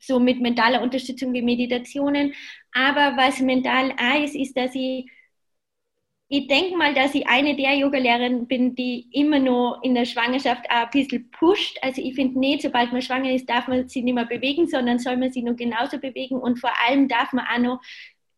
[0.00, 2.34] so mit mentaler Unterstützung die Meditationen.
[2.72, 5.08] Aber was mental auch ist, ist, dass ich
[6.34, 10.64] ich denke mal, dass ich eine der Yoga-Lehrerinnen bin, die immer noch in der Schwangerschaft
[10.70, 11.78] ein bisschen pusht.
[11.82, 14.98] Also ich finde nicht, sobald man schwanger ist, darf man sich nicht mehr bewegen, sondern
[14.98, 16.36] soll man sich nur genauso bewegen.
[16.36, 17.82] Und vor allem darf man auch noch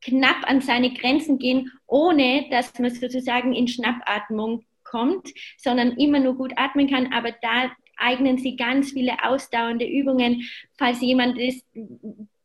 [0.04, 6.36] knapp an seine Grenzen gehen, ohne dass man sozusagen in Schnappatmung kommt, sondern immer nur
[6.36, 7.12] gut atmen kann.
[7.12, 11.64] Aber da eignen sie ganz viele ausdauernde Übungen, falls jemand ist,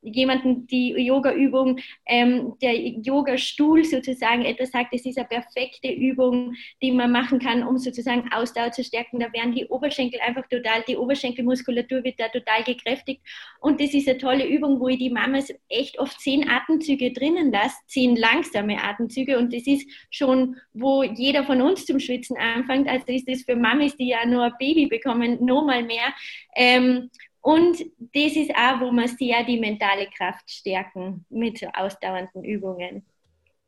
[0.01, 6.91] jemanden die Yoga-Übung, ähm, der Yoga-Stuhl sozusagen etwas sagt, es ist eine perfekte Übung, die
[6.91, 9.19] man machen kann, um sozusagen Ausdauer zu stärken.
[9.19, 13.21] Da werden die Oberschenkel einfach total, die Oberschenkelmuskulatur wird da total gekräftigt.
[13.59, 17.51] Und das ist eine tolle Übung, wo ich die Mamas echt oft zehn Atemzüge drinnen
[17.51, 19.37] lasse, zehn langsame Atemzüge.
[19.37, 22.87] Und das ist schon, wo jeder von uns zum Schwitzen anfängt.
[22.87, 26.13] Also ist das für Mamas, die ja nur ein Baby bekommen, noch mal mehr.
[26.55, 27.09] Ähm,
[27.41, 27.79] und
[28.13, 33.05] das ist auch, wo man sehr die mentale Kraft stärken mit ausdauernden Übungen.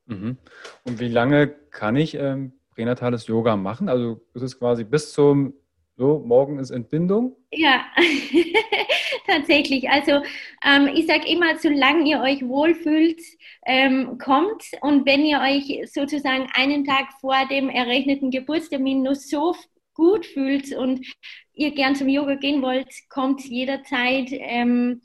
[0.06, 0.38] Mhm.
[0.84, 3.90] Und wie lange kann ich ähm, pränatales Yoga machen?
[3.90, 5.54] Also ist es quasi bis zum,
[5.98, 7.36] so, morgen ist Entbindung?
[7.52, 7.86] Ja,
[9.28, 9.90] tatsächlich.
[9.90, 10.22] Also
[10.66, 13.22] ähm, ich sage immer, solange ihr euch wohlfühlt,
[13.66, 14.64] ähm, kommt.
[14.82, 19.54] Und wenn ihr euch sozusagen einen Tag vor dem errechneten Geburtstermin nur so
[19.94, 21.06] gut fühlt und
[21.54, 24.30] ihr gern zum Yoga gehen wollt, kommt jederzeit.
[24.32, 25.02] Ähm,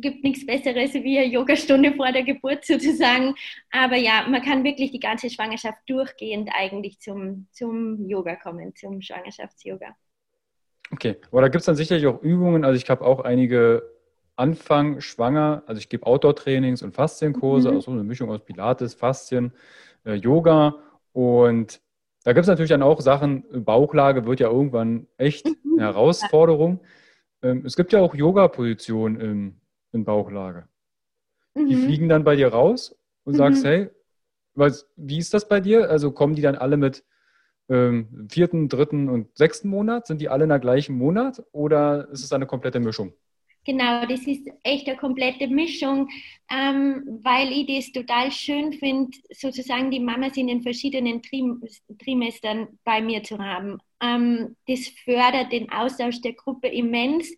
[0.00, 3.34] gibt nichts Besseres wie eine Yogastunde vor der Geburt sozusagen.
[3.70, 9.00] Aber ja, man kann wirklich die ganze Schwangerschaft durchgehend eigentlich zum, zum Yoga kommen, zum
[9.00, 9.94] Schwangerschafts-Yoga.
[10.92, 12.64] Okay, aber da gibt es dann sicherlich auch Übungen.
[12.64, 13.82] Also ich habe auch einige
[14.36, 17.76] Anfang schwanger, also ich gebe Outdoor-Trainings und Faszienkurse, mhm.
[17.76, 19.52] also eine Mischung aus Pilates, Faszien,
[20.04, 20.76] äh, Yoga
[21.12, 21.80] und
[22.24, 25.78] da gibt es natürlich dann auch Sachen, Bauchlage wird ja irgendwann echt mhm.
[25.78, 26.80] eine Herausforderung.
[27.42, 29.60] Ähm, es gibt ja auch Yoga-Positionen in,
[29.92, 30.68] in Bauchlage.
[31.54, 31.66] Mhm.
[31.68, 33.38] Die fliegen dann bei dir raus und mhm.
[33.38, 33.90] sagst, hey,
[34.54, 35.88] was, wie ist das bei dir?
[35.88, 37.04] Also kommen die dann alle mit
[37.68, 40.06] ähm, vierten, dritten und sechsten Monat?
[40.06, 43.14] Sind die alle in der gleichen Monat oder ist es eine komplette Mischung?
[43.66, 46.08] Genau, das ist echt eine komplette Mischung,
[46.50, 51.62] ähm, weil ich das total schön finde, sozusagen die Mamas in den verschiedenen Trim
[52.02, 53.78] Trimestern bei mir zu haben.
[54.02, 57.30] Ähm, das fördert den Austausch der Gruppe immens.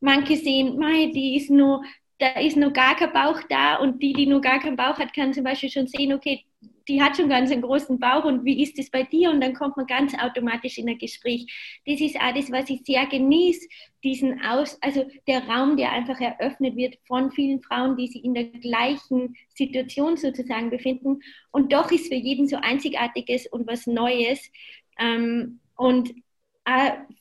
[0.00, 1.82] Manche sehen, mei, die ist nur,
[2.18, 5.12] da ist noch gar kein Bauch da und die, die noch gar keinen Bauch hat,
[5.14, 6.45] kann zum Beispiel schon sehen, okay,
[6.88, 9.30] die hat schon ganz einen großen Bauch und wie ist es bei dir?
[9.30, 11.46] Und dann kommt man ganz automatisch in ein Gespräch.
[11.86, 13.66] Das ist auch das, was ich sehr genieße,
[14.04, 18.34] diesen Aus, also der Raum, der einfach eröffnet wird von vielen Frauen, die sich in
[18.34, 21.20] der gleichen Situation sozusagen befinden.
[21.50, 24.50] Und doch ist für jeden so Einzigartiges und was Neues.
[24.98, 26.14] Ähm, und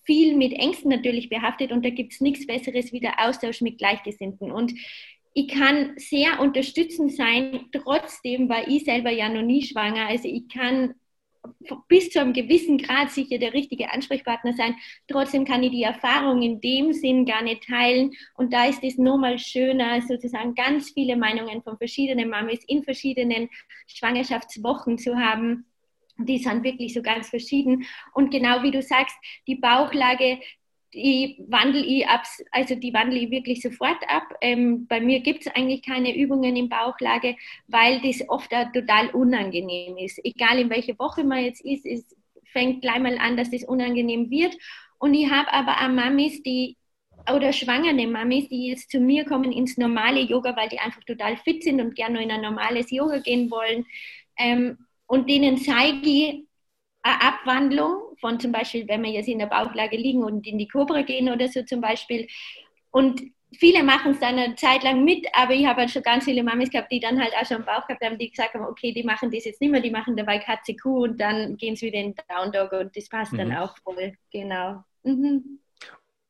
[0.06, 3.78] viel mit Ängsten natürlich behaftet und da gibt es nichts Besseres wie der Austausch mit
[3.78, 4.51] Gleichgesinnten.
[4.51, 4.73] Und
[5.38, 10.08] ich kann sehr unterstützend sein, trotzdem war ich selber ja noch nie schwanger.
[10.08, 10.95] Also ich kann
[11.89, 14.76] bis zu einem gewissen Grad sicher der richtige Ansprechpartner sein.
[15.10, 18.12] Trotzdem kann ich die Erfahrung in dem Sinn gar nicht teilen.
[18.36, 23.50] Und da ist es nochmal schöner, sozusagen ganz viele Meinungen von verschiedenen Mamis in verschiedenen
[23.88, 25.65] Schwangerschaftswochen zu haben.
[26.17, 27.86] Die sind wirklich so ganz verschieden.
[28.13, 29.17] Und genau wie du sagst,
[29.48, 30.39] die Bauchlage,
[30.96, 34.24] die wandle ich ab, also die wandle ich wirklich sofort ab.
[34.42, 37.36] Ähm, bei mir gibt es eigentlich keine Übungen in Bauchlage,
[37.68, 40.20] weil das oft total unangenehm ist.
[40.24, 42.16] Egal in welcher Woche man jetzt ist, es
[42.46, 44.56] fängt gleich mal an, dass das unangenehm wird.
[44.98, 46.78] Und ich habe aber auch Mamis, die
[47.34, 51.38] oder schwangere Mamis, die jetzt zu mir kommen ins normale Yoga, weil die einfach total
[51.38, 53.86] fit sind und gerne in ein normales Yoga gehen wollen.
[54.38, 54.78] Ähm,
[55.08, 56.46] und denen zeige ich
[57.02, 60.67] eine Abwandlung von zum Beispiel, wenn wir jetzt in der Bauchlage liegen und in die
[60.67, 62.28] Cobra gehen oder so zum Beispiel.
[62.89, 63.21] Und
[63.59, 66.41] viele machen es dann eine Zeit lang mit, aber ich habe halt schon ganz viele
[66.41, 68.91] Mamis gehabt, die dann halt auch schon einen Bauch gehabt haben, die gesagt haben, okay,
[68.93, 71.86] die machen das jetzt nicht mehr, die machen dabei Katze Kuh und dann gehen sie
[71.86, 73.38] wieder in Down Dog und das passt mhm.
[73.38, 74.84] dann auch voll, genau.
[75.03, 75.59] Mhm.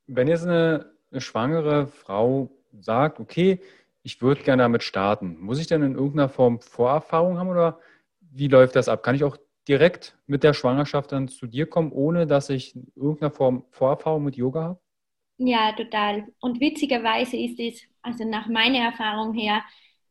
[0.08, 3.62] Wenn jetzt eine, eine schwangere Frau sagt, okay,
[4.04, 7.80] ich würde gerne damit starten, muss ich dann in irgendeiner Form Vorerfahrung haben oder
[8.20, 9.02] wie läuft das ab?
[9.02, 9.38] Kann ich auch
[9.68, 14.24] direkt mit der Schwangerschaft dann zu dir kommen, ohne dass ich in irgendeiner Form Vorerfahrung
[14.24, 14.80] mit Yoga habe?
[15.38, 16.28] Ja, total.
[16.40, 19.64] Und witzigerweise ist es, also nach meiner Erfahrung her,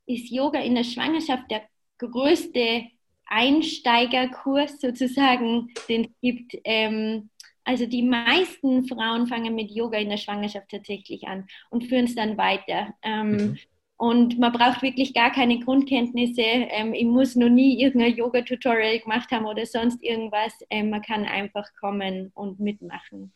[0.06, 1.62] ist Yoga in der Schwangerschaft der
[1.98, 2.84] größte
[3.26, 6.56] Einsteigerkurs sozusagen, den es gibt.
[6.64, 7.30] Ähm,
[7.64, 12.14] also die meisten Frauen fangen mit Yoga in der Schwangerschaft tatsächlich an und führen es
[12.14, 12.94] dann weiter.
[13.02, 13.58] Ähm, mhm.
[13.96, 16.42] Und man braucht wirklich gar keine Grundkenntnisse.
[16.42, 20.52] Ähm, ich muss noch nie irgendein Yoga-Tutorial gemacht haben oder sonst irgendwas.
[20.70, 23.32] Ähm, man kann einfach kommen und mitmachen.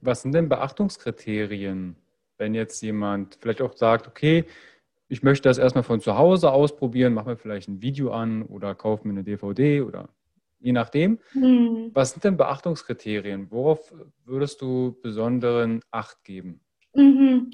[0.00, 1.96] Was sind denn Beachtungskriterien,
[2.38, 4.44] wenn jetzt jemand vielleicht auch sagt, okay,
[5.08, 8.74] ich möchte das erstmal von zu Hause ausprobieren, mache mir vielleicht ein Video an oder
[8.74, 10.08] kaufe mir eine DVD oder
[10.60, 11.18] je nachdem.
[11.32, 11.90] Hm.
[11.94, 13.50] Was sind denn Beachtungskriterien?
[13.50, 13.92] Worauf
[14.24, 16.60] würdest du besonderen Acht geben?
[16.94, 17.50] Mhm.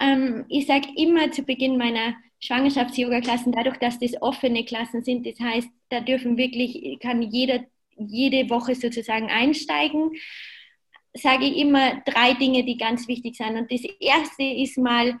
[0.00, 5.40] Ähm, ich sage immer zu Beginn meiner Schwangerschafts-Yoga-Klassen, dadurch, dass das offene Klassen sind, das
[5.40, 7.64] heißt, da dürfen wirklich, kann jeder
[7.96, 10.12] jede Woche sozusagen einsteigen,
[11.14, 13.56] sage ich immer drei Dinge, die ganz wichtig sind.
[13.56, 15.18] Und das erste ist mal,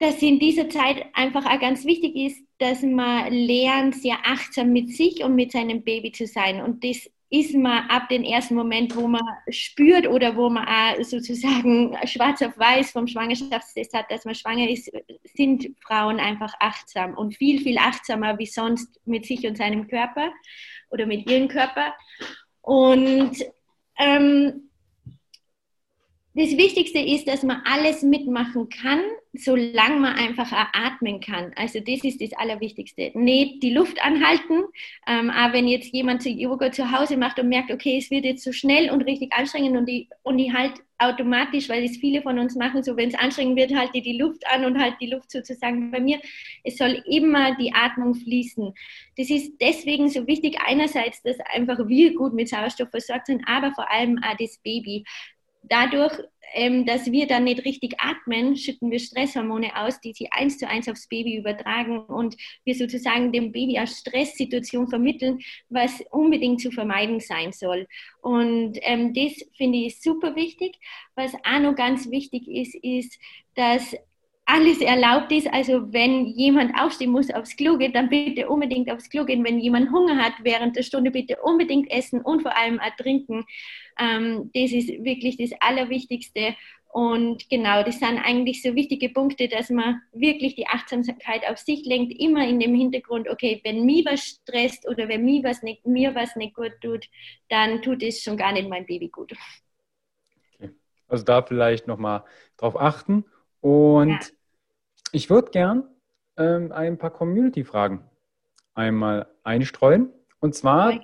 [0.00, 4.90] dass in dieser Zeit einfach auch ganz wichtig ist, dass man lernt, sehr achtsam mit
[4.90, 6.62] sich und mit seinem Baby zu sein.
[6.62, 11.02] Und das ist man ab dem ersten Moment, wo man spürt oder wo man auch
[11.04, 14.90] sozusagen schwarz auf weiß vom Schwangerschaftstest hat, dass man schwanger ist,
[15.34, 20.32] sind Frauen einfach achtsam und viel, viel achtsamer wie sonst mit sich und seinem Körper
[20.90, 21.94] oder mit ihrem Körper.
[22.62, 23.36] Und
[23.96, 24.70] ähm,
[26.34, 29.02] das Wichtigste ist, dass man alles mitmachen kann,
[29.32, 31.52] solange man einfach atmen kann.
[31.56, 33.12] Also das ist das Allerwichtigste.
[33.14, 34.64] Nicht die Luft anhalten,
[35.06, 38.42] ähm, aber wenn jetzt jemand Yoga zu Hause macht und merkt, okay, es wird jetzt
[38.42, 42.38] so schnell und richtig anstrengend und die, und die halt automatisch, weil es viele von
[42.38, 45.06] uns machen, so wenn es anstrengend wird, halte ich die Luft an und halt die
[45.06, 46.20] Luft sozusagen bei mir.
[46.64, 48.72] Es soll immer die Atmung fließen.
[49.16, 53.72] Das ist deswegen so wichtig, einerseits, dass einfach wir gut mit Sauerstoff versorgt sind, aber
[53.72, 55.04] vor allem auch das Baby
[55.62, 56.12] dadurch,
[56.52, 60.66] ähm, dass wir dann nicht richtig atmen, schütten wir Stresshormone aus, die sie eins zu
[60.66, 66.70] eins aufs Baby übertragen und wir sozusagen dem Baby eine Stresssituation vermitteln, was unbedingt zu
[66.70, 67.86] vermeiden sein soll.
[68.20, 70.76] Und ähm, das finde ich super wichtig.
[71.14, 73.18] Was auch noch ganz wichtig ist, ist,
[73.54, 73.94] dass
[74.50, 75.46] alles erlaubt ist.
[75.52, 79.44] Also wenn jemand aufstehen muss aufs Klo geht, dann bitte unbedingt aufs Klo gehen.
[79.44, 83.44] Wenn jemand Hunger hat während der Stunde, bitte unbedingt essen und vor allem auch trinken.
[83.98, 86.56] Ähm, das ist wirklich das Allerwichtigste.
[86.92, 91.84] Und genau, das sind eigentlich so wichtige Punkte, dass man wirklich die Achtsamkeit auf sich
[91.84, 95.86] lenkt, immer in dem Hintergrund, okay, wenn mir was stresst oder wenn mir was nicht,
[95.86, 97.06] mir was nicht gut tut,
[97.48, 99.32] dann tut es schon gar nicht mein Baby gut.
[100.54, 100.70] Okay.
[101.06, 102.24] Also da vielleicht nochmal
[102.56, 103.24] drauf achten.
[103.60, 104.18] Und ja.
[105.12, 105.84] Ich würde gern
[106.36, 108.04] ähm, ein paar Community-Fragen
[108.74, 110.10] einmal einstreuen.
[110.40, 110.98] Und zwar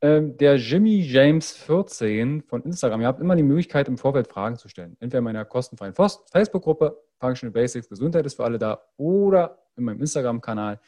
[0.00, 3.00] ähm, der Jimmy James 14 von Instagram.
[3.00, 4.96] Ihr habt immer die Möglichkeit, im Vorfeld Fragen zu stellen.
[5.00, 10.00] Entweder in meiner kostenfreien Facebook-Gruppe, Functional Basics, Gesundheit ist für alle da, oder in meinem
[10.00, 10.78] Instagram-Kanal.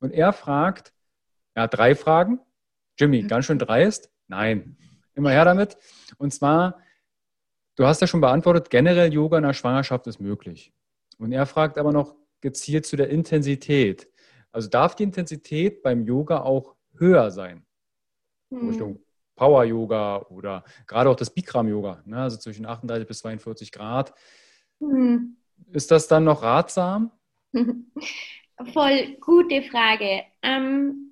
[0.00, 0.92] Und er fragt,
[1.54, 2.38] er hat drei Fragen.
[2.96, 3.28] Jimmy, mhm.
[3.28, 4.10] ganz schön dreist?
[4.28, 4.76] Nein,
[5.14, 5.76] immer her damit.
[6.18, 6.78] Und zwar,
[7.74, 10.72] du hast ja schon beantwortet, generell Yoga in der Schwangerschaft ist möglich.
[11.20, 14.08] Und er fragt aber noch gezielt zu der Intensität.
[14.52, 17.64] Also darf die Intensität beim Yoga auch höher sein.
[18.50, 18.68] Hm.
[18.68, 19.00] Richtung
[19.36, 22.22] Power-Yoga oder gerade auch das Bikram-Yoga, ne?
[22.22, 24.14] also zwischen 38 bis 42 Grad.
[24.80, 25.36] Hm.
[25.72, 27.12] Ist das dann noch ratsam?
[28.72, 30.22] Voll gute Frage.
[30.42, 31.10] Ähm,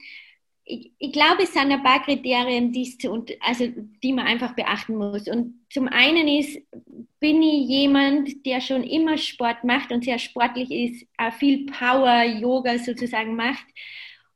[0.68, 3.68] ich, ich, glaube, es sind ein paar Kriterien, zu, also,
[4.02, 5.26] die man einfach beachten muss.
[5.26, 6.60] Und zum einen ist,
[7.20, 12.78] bin ich jemand, der schon immer Sport macht und sehr sportlich ist, auch viel Power-Yoga
[12.78, 13.64] sozusagen macht.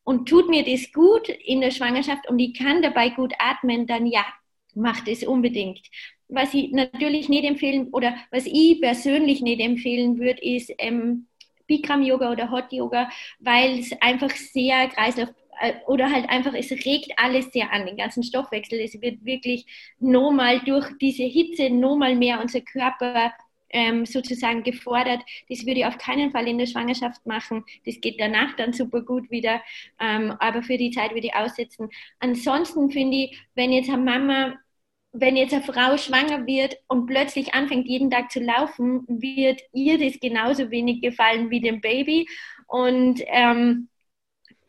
[0.04, 4.06] Und tut mir das gut in der Schwangerschaft und ich kann dabei gut atmen, dann
[4.06, 4.24] ja,
[4.74, 5.80] macht es unbedingt.
[6.28, 11.26] Was ich natürlich nicht empfehlen oder was ich persönlich nicht empfehlen würde, ist ähm,
[11.66, 15.28] Bikram Yoga oder Hot Yoga, weil es einfach sehr Kreislauf
[15.86, 18.80] oder halt einfach, es regt alles sehr an, den ganzen Stoffwechsel.
[18.80, 19.66] Es wird wirklich
[19.98, 23.32] nochmal durch diese Hitze nochmal mehr unser Körper
[23.70, 25.20] ähm, sozusagen gefordert.
[25.48, 27.64] Das würde ich auf keinen Fall in der Schwangerschaft machen.
[27.86, 29.62] Das geht danach dann super gut wieder,
[30.00, 31.88] ähm, aber für die Zeit würde ich aussetzen.
[32.20, 34.54] Ansonsten finde ich, wenn jetzt eine Mama
[35.12, 39.98] wenn jetzt eine Frau schwanger wird und plötzlich anfängt, jeden Tag zu laufen, wird ihr
[39.98, 42.26] das genauso wenig gefallen wie dem Baby.
[42.66, 43.88] Und ähm,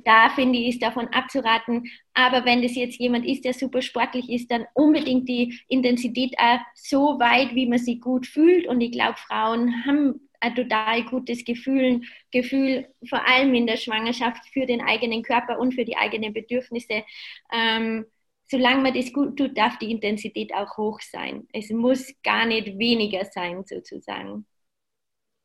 [0.06, 1.89] da finde ich, ist davon abzuraten.
[2.14, 6.60] Aber wenn das jetzt jemand ist, der super sportlich ist, dann unbedingt die Intensität auch
[6.76, 8.68] so weit, wie man sie gut fühlt.
[8.68, 12.01] Und ich glaube, Frauen haben ein total gutes Gefühl,
[12.32, 17.04] Gefühl, vor allem in der Schwangerschaft für den eigenen Körper und für die eigenen Bedürfnisse.
[17.51, 18.06] Ähm,
[18.45, 21.47] solange man das gut tut, darf die Intensität auch hoch sein.
[21.54, 24.45] Es muss gar nicht weniger sein, sozusagen.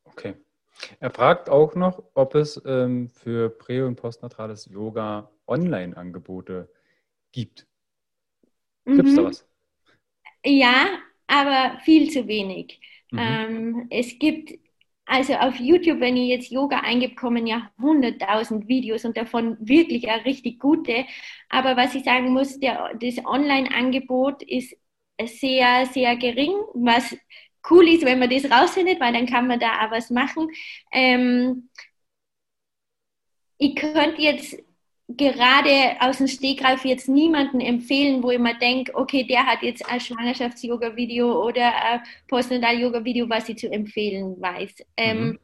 [0.03, 0.35] Okay.
[0.99, 6.69] Er fragt auch noch, ob es ähm, für prä- und postnatrales Yoga Online-Angebote
[7.31, 7.67] gibt.
[8.85, 9.17] Gibt es mhm.
[9.17, 9.47] da was?
[10.45, 10.87] Ja,
[11.27, 12.79] aber viel zu wenig.
[13.11, 13.19] Mhm.
[13.19, 14.59] Ähm, es gibt
[15.05, 20.07] also auf YouTube, wenn ich jetzt Yoga eingebe, kommen ja 100.000 Videos und davon wirklich
[20.09, 21.05] auch richtig gute.
[21.49, 24.77] Aber was ich sagen muss, der, das Online-Angebot ist
[25.19, 27.17] sehr, sehr gering, was
[27.69, 30.49] cool ist, wenn man das rausfindet, weil dann kann man da auch was machen.
[30.91, 31.69] Ähm,
[33.57, 34.57] ich könnte jetzt
[35.09, 39.87] gerade aus dem Stegreif jetzt niemanden empfehlen, wo ich mir denke, okay, der hat jetzt
[39.89, 44.85] ein Schwangerschafts-Yoga-Video oder ein Postnatal-Yoga-Video, was ich zu empfehlen weiß.
[44.97, 45.39] Ähm, mhm.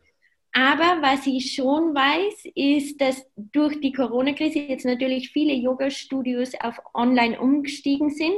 [0.54, 6.80] aber was ich schon weiß, ist, dass durch die Corona-Krise jetzt natürlich viele Yoga-Studios auf
[6.94, 8.38] online umgestiegen sind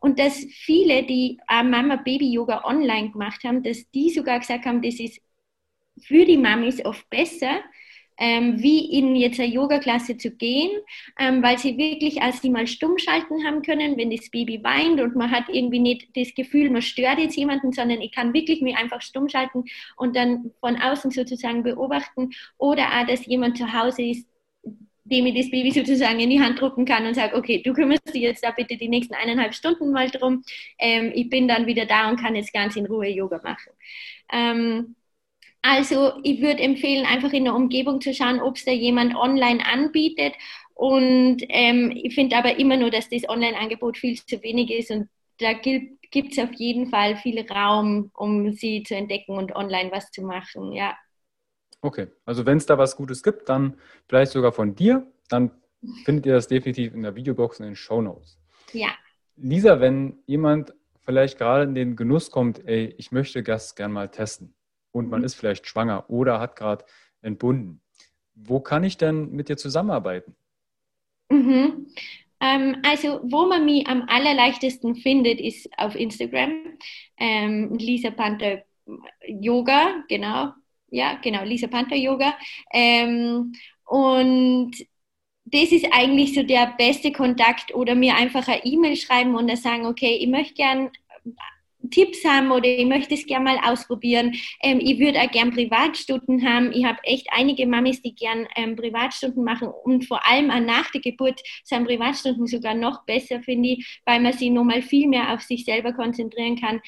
[0.00, 5.20] und dass viele, die Mama-Baby-Yoga online gemacht haben, dass die sogar gesagt haben, das ist
[6.00, 7.60] für die Mamis oft besser,
[8.18, 10.70] ähm, wie in jetzt eine Yoga-Klasse zu gehen,
[11.18, 15.00] ähm, weil sie wirklich als sie mal stumm schalten haben können, wenn das Baby weint
[15.00, 18.60] und man hat irgendwie nicht das Gefühl, man stört jetzt jemanden, sondern ich kann wirklich
[18.60, 19.64] mich einfach stumm schalten
[19.96, 22.30] und dann von außen sozusagen beobachten.
[22.58, 24.26] Oder auch, dass jemand zu Hause ist,
[25.08, 28.14] dem ich das Baby sozusagen in die Hand drucken kann und sage, okay, du kümmerst
[28.14, 30.42] dich jetzt da bitte die nächsten eineinhalb Stunden mal drum.
[30.78, 33.72] Ähm, ich bin dann wieder da und kann jetzt ganz in Ruhe Yoga machen.
[34.32, 34.96] Ähm,
[35.62, 39.64] also ich würde empfehlen, einfach in der Umgebung zu schauen, ob es da jemand online
[39.66, 40.34] anbietet.
[40.74, 45.08] Und ähm, ich finde aber immer nur, dass das Online-Angebot viel zu wenig ist und
[45.38, 50.10] da gibt es auf jeden Fall viel Raum, um sie zu entdecken und online was
[50.10, 50.96] zu machen, ja.
[51.80, 53.76] Okay, also wenn es da was Gutes gibt, dann
[54.08, 55.50] vielleicht sogar von dir, dann
[56.04, 58.38] findet ihr das definitiv in der Videobox in den Show Notes.
[58.72, 58.88] Ja.
[59.36, 60.74] Lisa, wenn jemand
[61.04, 64.54] vielleicht gerade in den Genuss kommt, ey, ich möchte das gern mal testen,
[64.92, 65.26] und man mhm.
[65.26, 66.84] ist vielleicht schwanger oder hat gerade
[67.22, 67.80] entbunden.
[68.34, 70.36] Wo kann ich denn mit dir zusammenarbeiten?
[71.30, 71.88] Mhm.
[72.40, 76.78] Ähm, also, wo man mich am allerleichtesten findet, ist auf Instagram.
[77.16, 78.62] Ähm, Lisa Panther
[79.26, 80.52] Yoga, genau.
[80.90, 82.34] Ja, genau, Lisa Panther Yoga.
[82.72, 83.52] Ähm,
[83.84, 84.72] und
[85.46, 89.56] das ist eigentlich so der beste Kontakt oder mir einfach eine E-Mail schreiben und dann
[89.56, 90.90] sagen, okay, ich möchte gern
[91.90, 94.34] Tipps haben oder ich möchte es gerne mal ausprobieren.
[94.62, 96.72] Ähm, ich würde auch gern Privatstunden haben.
[96.72, 100.90] Ich habe echt einige Mamis, die gern ähm, Privatstunden machen und vor allem auch nach
[100.90, 105.34] der Geburt sind Privatstunden sogar noch besser, finde ich, weil man sich nochmal viel mehr
[105.34, 106.80] auf sich selber konzentrieren kann.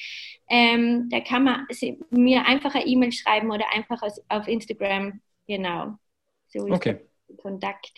[0.49, 1.67] Ähm, da kann man
[2.09, 5.21] mir einfach eine E-Mail schreiben oder einfach auf Instagram.
[5.47, 5.97] Genau.
[6.47, 6.99] So ist okay.
[7.37, 7.91] Kontakt.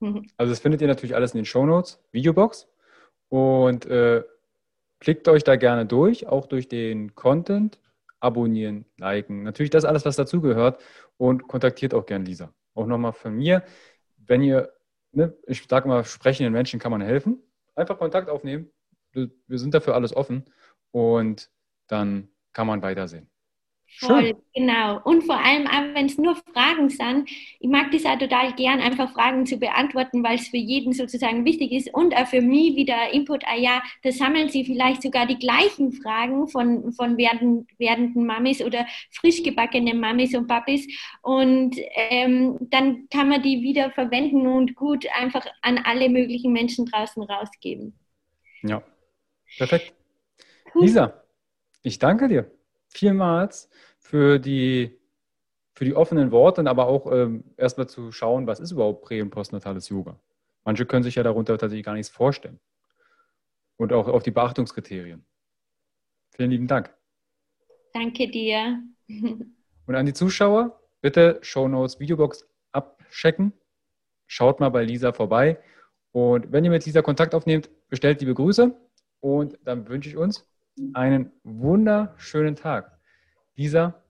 [0.36, 2.68] Also das findet ihr natürlich alles in den Show Notes, Videobox.
[3.30, 4.22] Und äh,
[5.00, 7.78] Klickt euch da gerne durch, auch durch den Content,
[8.20, 9.42] abonnieren, liken.
[9.42, 10.82] Natürlich das alles, was dazugehört
[11.16, 12.52] und kontaktiert auch gerne Lisa.
[12.74, 13.62] Auch nochmal von mir,
[14.16, 14.72] wenn ihr,
[15.12, 17.42] ne, ich sage mal, sprechenden Menschen kann man helfen,
[17.74, 18.70] einfach Kontakt aufnehmen.
[19.12, 20.44] Wir sind dafür alles offen
[20.90, 21.50] und
[21.86, 23.30] dann kann man weitersehen.
[23.98, 25.00] Voll, genau.
[25.04, 28.80] Und vor allem auch, wenn es nur Fragen sind, ich mag das auch total gern,
[28.80, 32.76] einfach Fragen zu beantworten, weil es für jeden sozusagen wichtig ist und auch für mich
[32.76, 37.66] wieder Input, ah ja, da sammeln sie vielleicht sogar die gleichen Fragen von, von werden,
[37.78, 40.86] werdenden Mamis oder frisch gebackenen Mamis und Papis
[41.22, 41.76] und
[42.10, 47.22] ähm, dann kann man die wieder verwenden und gut einfach an alle möglichen Menschen draußen
[47.22, 47.98] rausgeben.
[48.62, 48.82] Ja,
[49.56, 49.94] perfekt.
[50.74, 50.82] Cool.
[50.82, 51.22] Lisa,
[51.82, 52.50] ich danke dir
[52.88, 54.98] vielmals für die,
[55.74, 59.30] für die offenen Worte, aber auch ähm, erstmal zu schauen, was ist überhaupt prä- und
[59.30, 60.18] postnatales Yoga.
[60.64, 62.58] Manche können sich ja darunter tatsächlich gar nichts vorstellen.
[63.76, 65.24] Und auch auf die Beachtungskriterien.
[66.30, 66.94] Vielen lieben Dank.
[67.92, 68.82] Danke dir.
[69.86, 73.52] Und an die Zuschauer, bitte Show Notes Videobox abchecken.
[74.26, 75.58] Schaut mal bei Lisa vorbei.
[76.12, 78.74] Und wenn ihr mit Lisa Kontakt aufnehmt, bestellt liebe Grüße.
[79.20, 80.48] Und dann wünsche ich uns
[80.94, 82.98] einen wunderschönen Tag.
[83.54, 84.02] Lisa,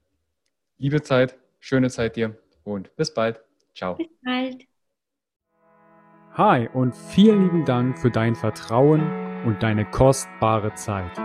[0.78, 3.40] liebe Zeit, schöne Zeit dir und bis bald.
[3.74, 3.94] Ciao.
[3.94, 4.66] Bis bald.
[6.34, 9.02] Hi und vielen lieben Dank für dein Vertrauen
[9.46, 11.16] und deine kostbare Zeit.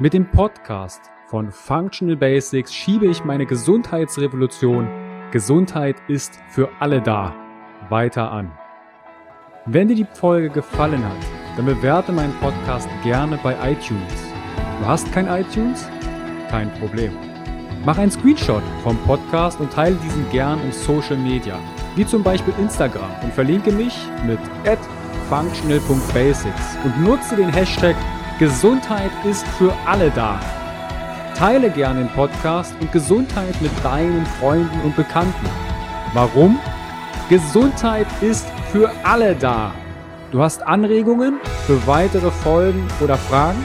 [0.00, 4.88] Mit dem Podcast von Functional Basics schiebe ich meine Gesundheitsrevolution
[5.32, 7.34] Gesundheit ist für alle da
[7.88, 8.52] weiter an.
[9.64, 14.31] Wenn dir die Folge gefallen hat, dann bewerte meinen Podcast gerne bei iTunes.
[14.82, 15.88] Du hast kein iTunes?
[16.50, 17.12] Kein Problem.
[17.84, 21.56] Mach einen Screenshot vom Podcast und teile diesen gern in Social Media,
[21.94, 24.40] wie zum Beispiel Instagram und verlinke mich mit
[25.28, 27.94] functional.basics und nutze den Hashtag
[28.40, 30.40] Gesundheit ist für alle da.
[31.36, 35.46] Teile gern den Podcast und Gesundheit mit deinen Freunden und Bekannten.
[36.12, 36.58] Warum?
[37.28, 39.72] Gesundheit ist für alle da.
[40.32, 43.64] Du hast Anregungen für weitere Folgen oder Fragen?